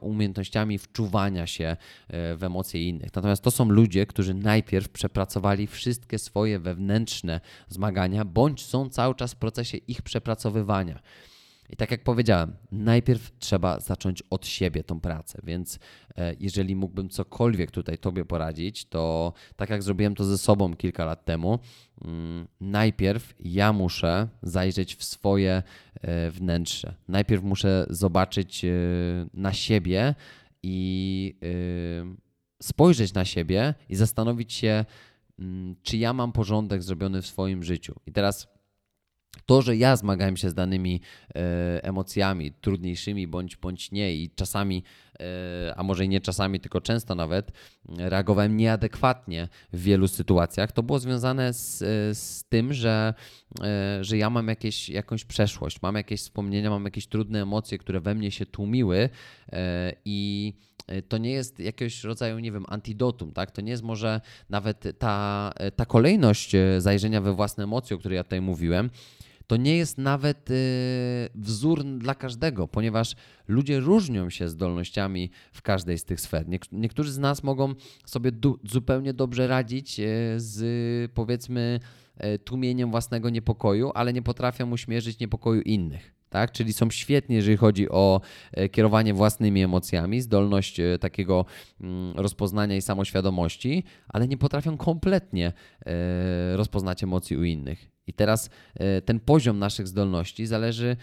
[0.00, 1.76] umiejętnościami wczuwania się
[2.08, 3.14] w emocje innych.
[3.14, 9.32] Natomiast to są ludzie, którzy najpierw przepracowali wszystkie swoje wewnętrzne zmagania, bądź są cały czas
[9.32, 11.00] w procesie ich przepracowywania.
[11.72, 15.78] I tak jak powiedziałem, najpierw trzeba zacząć od siebie tą pracę, więc
[16.16, 21.04] e, jeżeli mógłbym cokolwiek tutaj Tobie poradzić, to tak jak zrobiłem to ze sobą kilka
[21.04, 21.58] lat temu,
[22.04, 25.62] mm, najpierw ja muszę zajrzeć w swoje
[26.00, 26.94] e, wnętrze.
[27.08, 28.70] Najpierw muszę zobaczyć e,
[29.34, 30.14] na siebie
[30.62, 31.36] i
[32.62, 34.84] spojrzeć na siebie i zastanowić się,
[35.38, 37.94] mm, czy ja mam porządek zrobiony w swoim życiu.
[38.06, 38.59] I teraz
[39.46, 41.00] to, że ja zmagałem się z danymi
[41.34, 44.82] e, emocjami, trudniejszymi bądź, bądź nie, i czasami,
[45.20, 47.52] e, a może i nie czasami, tylko często nawet,
[47.88, 53.14] reagowałem nieadekwatnie w wielu sytuacjach, to było związane z, e, z tym, że,
[53.62, 58.00] e, że ja mam jakieś, jakąś przeszłość, mam jakieś wspomnienia, mam jakieś trudne emocje, które
[58.00, 59.08] we mnie się tłumiły
[59.52, 60.52] e, i
[61.08, 63.50] to nie jest jakiegoś rodzaju, nie wiem, antidotum, tak?
[63.50, 68.24] To nie jest może nawet ta, ta kolejność zajrzenia we własne emocje, o której ja
[68.24, 68.90] tutaj mówiłem,
[69.50, 70.54] to nie jest nawet y,
[71.34, 73.14] wzór dla każdego, ponieważ
[73.48, 76.46] ludzie różnią się zdolnościami w każdej z tych sfer.
[76.72, 77.74] Niektórzy z nas mogą
[78.06, 78.30] sobie
[78.64, 80.04] zupełnie dobrze radzić y,
[80.36, 81.80] z powiedzmy
[82.24, 86.14] y, tłumieniem własnego niepokoju, ale nie potrafią uśmierzyć niepokoju innych.
[86.28, 86.52] Tak?
[86.52, 88.20] Czyli są świetni, jeżeli chodzi o
[88.72, 91.44] kierowanie własnymi emocjami, zdolność takiego
[91.80, 95.52] mm, rozpoznania i samoświadomości, ale nie potrafią kompletnie
[96.56, 97.89] rozpoznać emocji u innych.
[98.06, 100.96] I teraz e, ten poziom naszych zdolności zależy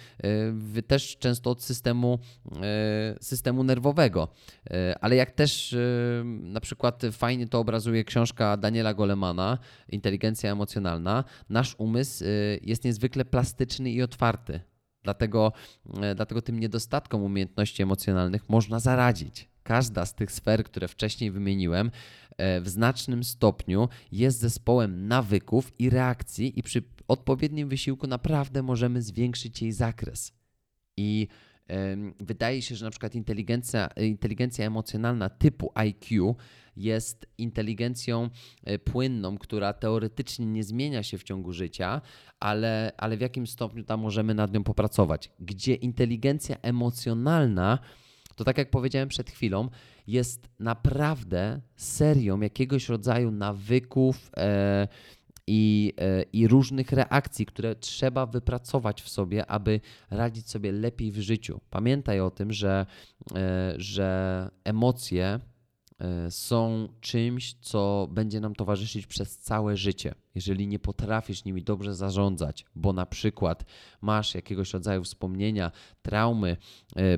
[0.77, 2.19] e, też często od systemu,
[2.61, 4.27] e, systemu nerwowego.
[5.01, 5.75] Ale jak też
[6.25, 9.57] na przykład fajnie to obrazuje książka Daniela Golemana,
[9.89, 12.23] Inteligencja emocjonalna, nasz umysł
[12.61, 14.59] jest niezwykle plastyczny i otwarty.
[15.03, 15.53] Dlatego,
[16.15, 19.49] dlatego tym niedostatkom umiejętności emocjonalnych można zaradzić.
[19.63, 21.91] Każda z tych sfer, które wcześniej wymieniłem,
[22.37, 29.61] w znacznym stopniu jest zespołem nawyków i reakcji, i przy odpowiednim wysiłku naprawdę możemy zwiększyć
[29.61, 30.33] jej zakres.
[30.97, 31.27] I
[32.19, 36.35] wydaje się, że na przykład inteligencja, inteligencja emocjonalna typu IQ
[36.77, 38.29] jest inteligencją
[38.63, 42.01] e, płynną, która teoretycznie nie zmienia się w ciągu życia,
[42.39, 45.31] ale, ale w jakim stopniu tam możemy nad nią popracować.
[45.39, 47.79] Gdzie inteligencja emocjonalna,
[48.37, 49.69] to tak jak powiedziałem przed chwilą,
[50.07, 54.31] jest naprawdę serią jakiegoś rodzaju nawyków.
[54.37, 54.87] E,
[55.49, 59.79] i, e, i różnych reakcji, które trzeba wypracować w sobie, aby
[60.09, 61.59] radzić sobie lepiej w życiu.
[61.69, 62.85] Pamiętaj o tym, że,
[63.35, 65.39] e, że emocje
[66.29, 70.15] są czymś, co będzie nam towarzyszyć przez całe życie.
[70.35, 73.65] Jeżeli nie potrafisz nimi dobrze zarządzać, bo na przykład
[74.01, 75.71] masz jakiegoś rodzaju wspomnienia,
[76.01, 76.57] traumy,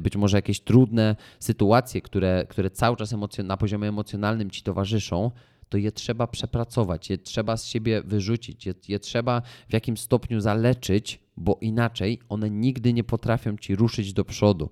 [0.01, 5.31] być może jakieś trudne sytuacje, które, które cały czas na poziomie emocjonalnym ci towarzyszą,
[5.69, 10.39] to je trzeba przepracować, je trzeba z siebie wyrzucić, je, je trzeba w jakimś stopniu
[10.39, 14.69] zaleczyć, bo inaczej one nigdy nie potrafią ci ruszyć do przodu.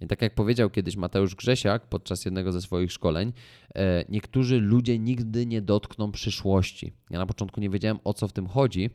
[0.00, 3.32] I tak jak powiedział kiedyś Mateusz Grzesiak podczas jednego ze swoich szkoleń,
[3.74, 6.92] e, niektórzy ludzie nigdy nie dotkną przyszłości.
[7.10, 8.90] Ja na początku nie wiedziałem o co w tym chodzi,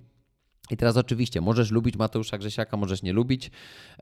[0.72, 3.52] i teraz oczywiście możesz lubić Mateusza Grzesiaka, możesz nie lubić,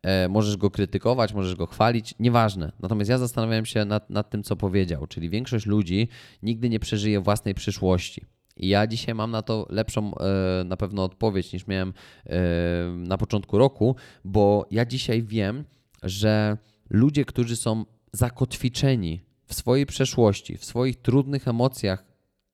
[0.04, 2.72] e, możesz go krytykować, możesz go chwalić, nieważne.
[2.80, 6.08] Natomiast ja zastanawiałem się nad, nad tym, co powiedział, czyli większość ludzi
[6.44, 8.26] nigdy nie przeżyje własnej przyszłości.
[8.58, 11.94] I ja dzisiaj mam na to lepszą e, na pewno odpowiedź niż miałem
[12.26, 12.40] e,
[12.98, 13.96] na początku roku,
[14.26, 15.64] bo ja dzisiaj wiem,
[16.04, 16.58] że
[16.90, 22.06] ludzie, którzy są zakotwiczeni w swojej przeszłości, w swoich trudnych emocjach,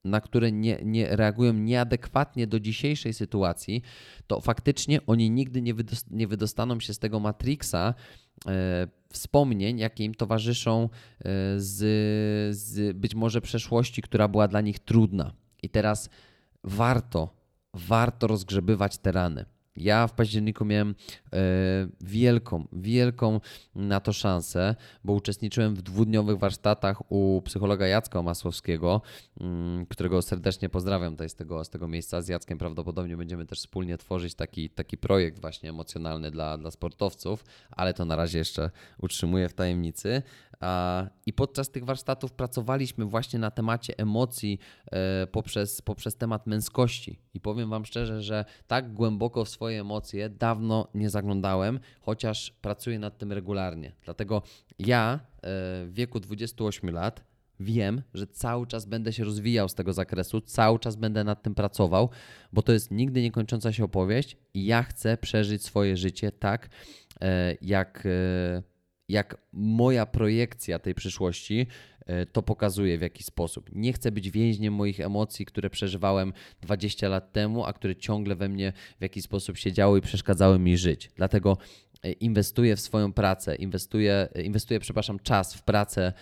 [0.04, 3.82] na które nie, nie reagują nieadekwatnie do dzisiejszej sytuacji,
[4.28, 5.74] to faktycznie oni nigdy nie,
[6.12, 7.94] nie wydostaną się z tego Matrixa
[8.48, 10.90] e, wspomnień, jakie im towarzyszą e,
[11.58, 11.78] z,
[12.58, 15.34] z być może przeszłości, która była dla nich trudna.
[15.64, 16.10] I teraz
[16.64, 17.36] warto,
[17.74, 19.46] warto rozgrzebywać te rany.
[19.76, 20.96] Ja w październiku miałem
[21.34, 21.38] e,
[22.02, 23.40] wielką, wielką
[23.76, 29.02] na to szansę, bo uczestniczyłem w dwudniowych warsztatach u psychologa Jacka Masłowskiego,
[29.40, 32.22] mm, którego serdecznie pozdrawiam tutaj z tego, z tego miejsca.
[32.22, 37.46] Z Jackiem prawdopodobnie będziemy też wspólnie tworzyć taki, taki projekt właśnie emocjonalny dla, dla sportowców,
[37.72, 40.22] ale to na razie jeszcze utrzymuję w tajemnicy.
[41.26, 44.60] I podczas tych warsztatów pracowaliśmy właśnie na temacie emocji
[44.92, 47.20] e, poprzez, poprzez temat męskości.
[47.34, 53.00] I powiem Wam szczerze, że tak głęboko w swoje emocje dawno nie zaglądałem, chociaż pracuję
[53.00, 53.92] nad tym regularnie.
[54.04, 54.42] Dlatego
[54.80, 55.20] ja e,
[55.86, 57.24] w wieku 28 lat
[57.60, 61.56] wiem, że cały czas będę się rozwijał z tego zakresu, cały czas będę nad tym
[61.56, 62.10] pracował,
[62.54, 66.70] bo to jest nigdy niekończąca się opowieść i ja chcę przeżyć swoje życie tak,
[67.22, 68.08] e, jak
[69.10, 71.68] jak moja projekcja tej przyszłości
[72.06, 73.70] e, to pokazuje w jaki sposób.
[73.76, 78.50] Nie chcę być więźniem moich emocji, które przeżywałem 20 lat temu, a które ciągle we
[78.50, 81.10] mnie w jakiś sposób siedziały i przeszkadzały mi żyć.
[81.16, 81.58] Dlatego
[82.04, 86.14] e, inwestuję w swoją pracę, inwestuję, e, inwestuję przepraszam, czas w pracę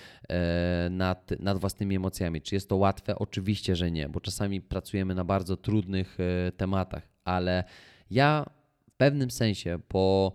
[0.90, 2.42] nad, nad własnymi emocjami.
[2.42, 3.16] Czy jest to łatwe?
[3.16, 6.18] Oczywiście, że nie, bo czasami pracujemy na bardzo trudnych
[6.58, 7.64] tematach, ale
[8.12, 8.46] ja
[8.88, 10.34] w pewnym sensie po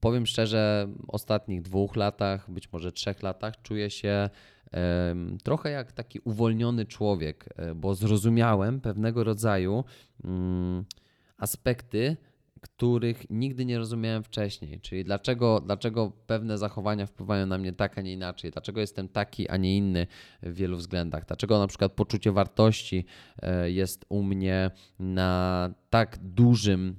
[0.00, 4.30] Powiem szczerze, ostatnich dwóch latach, być może trzech latach, czuję się
[5.42, 9.84] trochę jak taki uwolniony człowiek, e, bo zrozumiałem pewnego rodzaju
[10.24, 10.84] mm,
[11.38, 12.16] aspekty,
[12.60, 14.80] których nigdy nie rozumiałem wcześniej.
[14.80, 19.48] Czyli dlaczego, dlaczego pewne zachowania wpływają na mnie tak, a nie inaczej, dlaczego jestem taki,
[19.48, 20.06] a nie inny
[20.42, 23.04] w wielu względach, dlaczego na przykład poczucie wartości
[23.42, 26.96] e, jest u mnie na tak dużym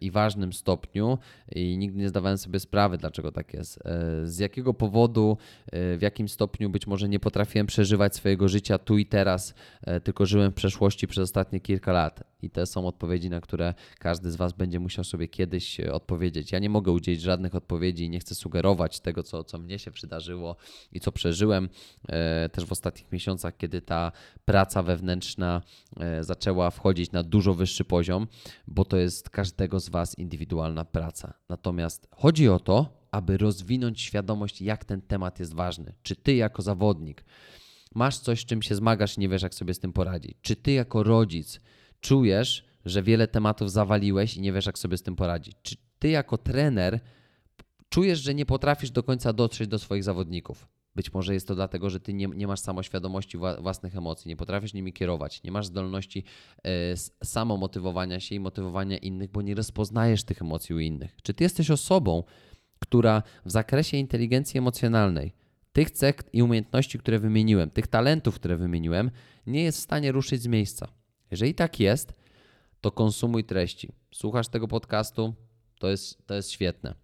[0.00, 1.18] i ważnym stopniu
[1.54, 3.78] i nigdy nie zdawałem sobie sprawy, dlaczego tak jest.
[3.86, 5.36] E, z jakiego powodu,
[5.72, 9.54] w jakim stopniu być może nie potrafiłem przeżywać swojego życia tu i teraz,
[10.04, 12.22] tylko żyłem w przeszłości przez ostatnie kilka lat.
[12.42, 16.52] I te są odpowiedzi, na które każdy z Was będzie musiał sobie kiedyś e, odpowiedzieć.
[16.52, 19.90] Ja nie mogę udzielić żadnych odpowiedzi i nie chcę sugerować tego, co, co mnie się
[19.90, 20.56] przydarzyło
[20.92, 21.68] i co przeżyłem
[22.08, 24.12] e, też w ostatnich miesiącach, kiedy ta
[24.44, 25.62] praca wewnętrzna
[26.00, 28.26] e, zaczęła wchodzić na dużo wyższy poziom,
[28.68, 31.34] bo to jest każdego z Was indywidualna praca.
[31.48, 35.94] Natomiast chodzi o to, aby rozwinąć świadomość, jak ten temat jest ważny.
[36.02, 37.24] Czy Ty jako zawodnik
[37.94, 40.34] masz coś, z czym się zmagasz i nie wiesz, jak sobie z tym poradzić?
[40.42, 41.60] Czy Ty jako rodzic
[42.00, 45.56] czujesz, że wiele tematów zawaliłeś i nie wiesz, jak sobie z tym poradzić?
[45.62, 47.00] Czy ty jako trener
[47.88, 50.68] czujesz, że nie potrafisz do końca dotrzeć do swoich zawodników?
[50.96, 54.74] Być może jest to dlatego, że ty nie, nie masz samoświadomości własnych emocji, nie potrafisz
[54.74, 56.24] nimi kierować, nie masz zdolności
[56.64, 56.70] e,
[57.24, 61.16] samomotywowania się i motywowania innych, bo nie rozpoznajesz tych emocji u innych.
[61.22, 62.22] Czy ty jesteś osobą,
[62.78, 65.32] która w zakresie inteligencji emocjonalnej,
[65.72, 69.10] tych cech i umiejętności, które wymieniłem, tych talentów, które wymieniłem,
[69.46, 70.88] nie jest w stanie ruszyć z miejsca?
[71.30, 72.12] Jeżeli tak jest,
[72.80, 73.92] to konsumuj treści.
[74.14, 75.34] Słuchasz tego podcastu,
[75.78, 76.94] to jest, to jest świetne.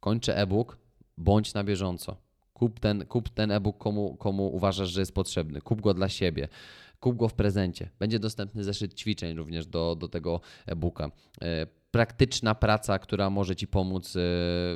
[0.00, 0.78] Kończę e-book,
[1.16, 2.27] bądź na bieżąco.
[2.58, 5.60] Kup ten, kup ten e-book komu, komu uważasz, że jest potrzebny.
[5.60, 6.48] Kup go dla siebie.
[7.00, 7.90] Kup go w prezencie.
[7.98, 11.10] Będzie dostępny zeszyt ćwiczeń również do, do tego e-booka.
[11.42, 14.20] E, praktyczna praca, która może Ci pomóc e,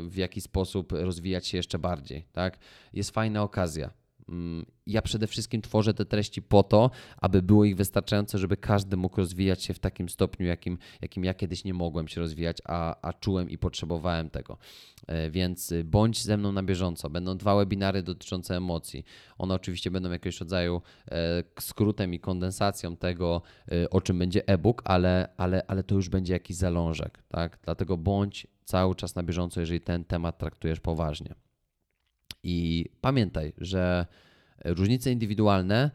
[0.09, 2.27] w jakiś sposób rozwijać się jeszcze bardziej.
[2.33, 2.59] Tak?
[2.93, 4.02] Jest fajna okazja
[4.87, 9.17] ja przede wszystkim tworzę te treści po to, aby było ich wystarczająco, żeby każdy mógł
[9.17, 13.13] rozwijać się w takim stopniu, jakim, jakim ja kiedyś nie mogłem się rozwijać, a, a
[13.13, 14.59] czułem i potrzebowałem tego.
[15.07, 17.11] E, więc bądź ze mną na bieżąco.
[17.11, 19.05] Będą dwa webinary dotyczące emocji.
[19.39, 23.43] One oczywiście będą jakiegoś rodzaju e, skrótem i kondensacją tego,
[23.73, 27.23] e, o czym będzie e-book, ale, ale, ale to już będzie jakiś zalążek.
[27.29, 27.59] Tak?
[27.65, 31.35] Dlatego bądź cały czas na bieżąco, jeżeli ten temat traktujesz poważnie.
[32.43, 34.07] I pamiętaj, że
[34.65, 35.91] różnice indywidualne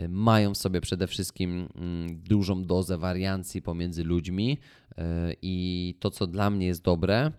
[0.00, 4.58] y, mają w sobie przede wszystkim mm, dużą dozę wariancji pomiędzy ludźmi
[4.90, 5.02] y,
[5.42, 7.32] i to, co dla mnie jest dobre,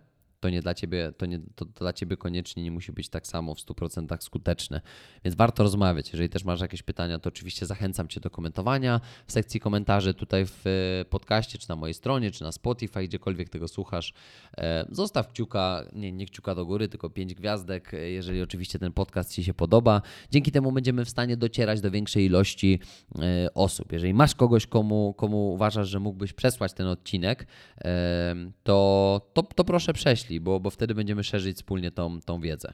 [0.46, 3.56] to nie dla ciebie, to, nie, to dla ciebie koniecznie nie musi być tak samo
[3.56, 4.82] w 100% skuteczne.
[5.24, 6.12] Więc warto rozmawiać.
[6.14, 10.46] Jeżeli też masz jakieś pytania, to oczywiście zachęcam cię do komentowania w sekcji komentarzy tutaj
[10.46, 14.14] w e, podcaście, czy na mojej stronie, czy na Spotify, gdziekolwiek tego słuchasz.
[14.58, 18.92] E, zostaw kciuka, nie, nie kciuka do góry, tylko pięć gwiazdek, e, jeżeli oczywiście ten
[18.92, 20.02] podcast ci się podoba.
[20.32, 22.80] Dzięki temu będziemy w stanie docierać do większej ilości
[23.54, 23.92] osób.
[23.92, 27.48] Jeżeli masz kogoś, komu, komu uważasz, że mógłbyś przesłać ten odcinek,
[28.64, 32.74] to, to, to proszę prześlij bo, bo wtedy będziemy szerzyć wspólnie tą, tą wiedzę.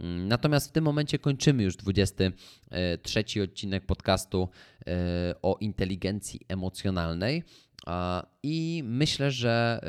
[0.00, 4.48] Mm, natomiast w tym momencie kończymy już 23 odcinek podcastu
[4.86, 7.44] e, o inteligencji emocjonalnej.
[8.42, 9.80] I myślę, że,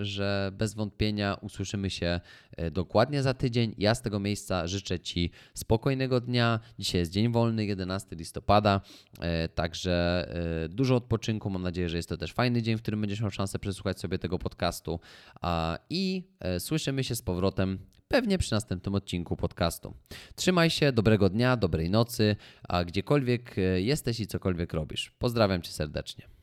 [0.00, 2.20] e, że bez wątpienia usłyszymy się
[2.56, 3.74] e, dokładnie za tydzień.
[3.78, 6.60] Ja z tego miejsca życzę Ci spokojnego dnia.
[6.78, 8.80] Dzisiaj jest dzień wolny, 11 listopada,
[9.20, 9.92] e, także
[10.70, 11.50] dużo odpoczynku.
[11.50, 14.18] Mam nadzieję, że jest to też fajny dzień, w którym będziesz miał szansę przesłuchać sobie
[14.18, 15.00] tego podcastu.
[15.90, 16.28] I
[16.58, 17.78] słyszymy się z powrotem
[18.08, 19.94] pewnie przy następnym odcinku podcastu.
[20.34, 22.36] Trzymaj się, dobrego dnia, dobrej nocy,
[22.68, 25.10] a gdziekolwiek jesteś i cokolwiek robisz.
[25.18, 26.41] Pozdrawiam Cię serdecznie.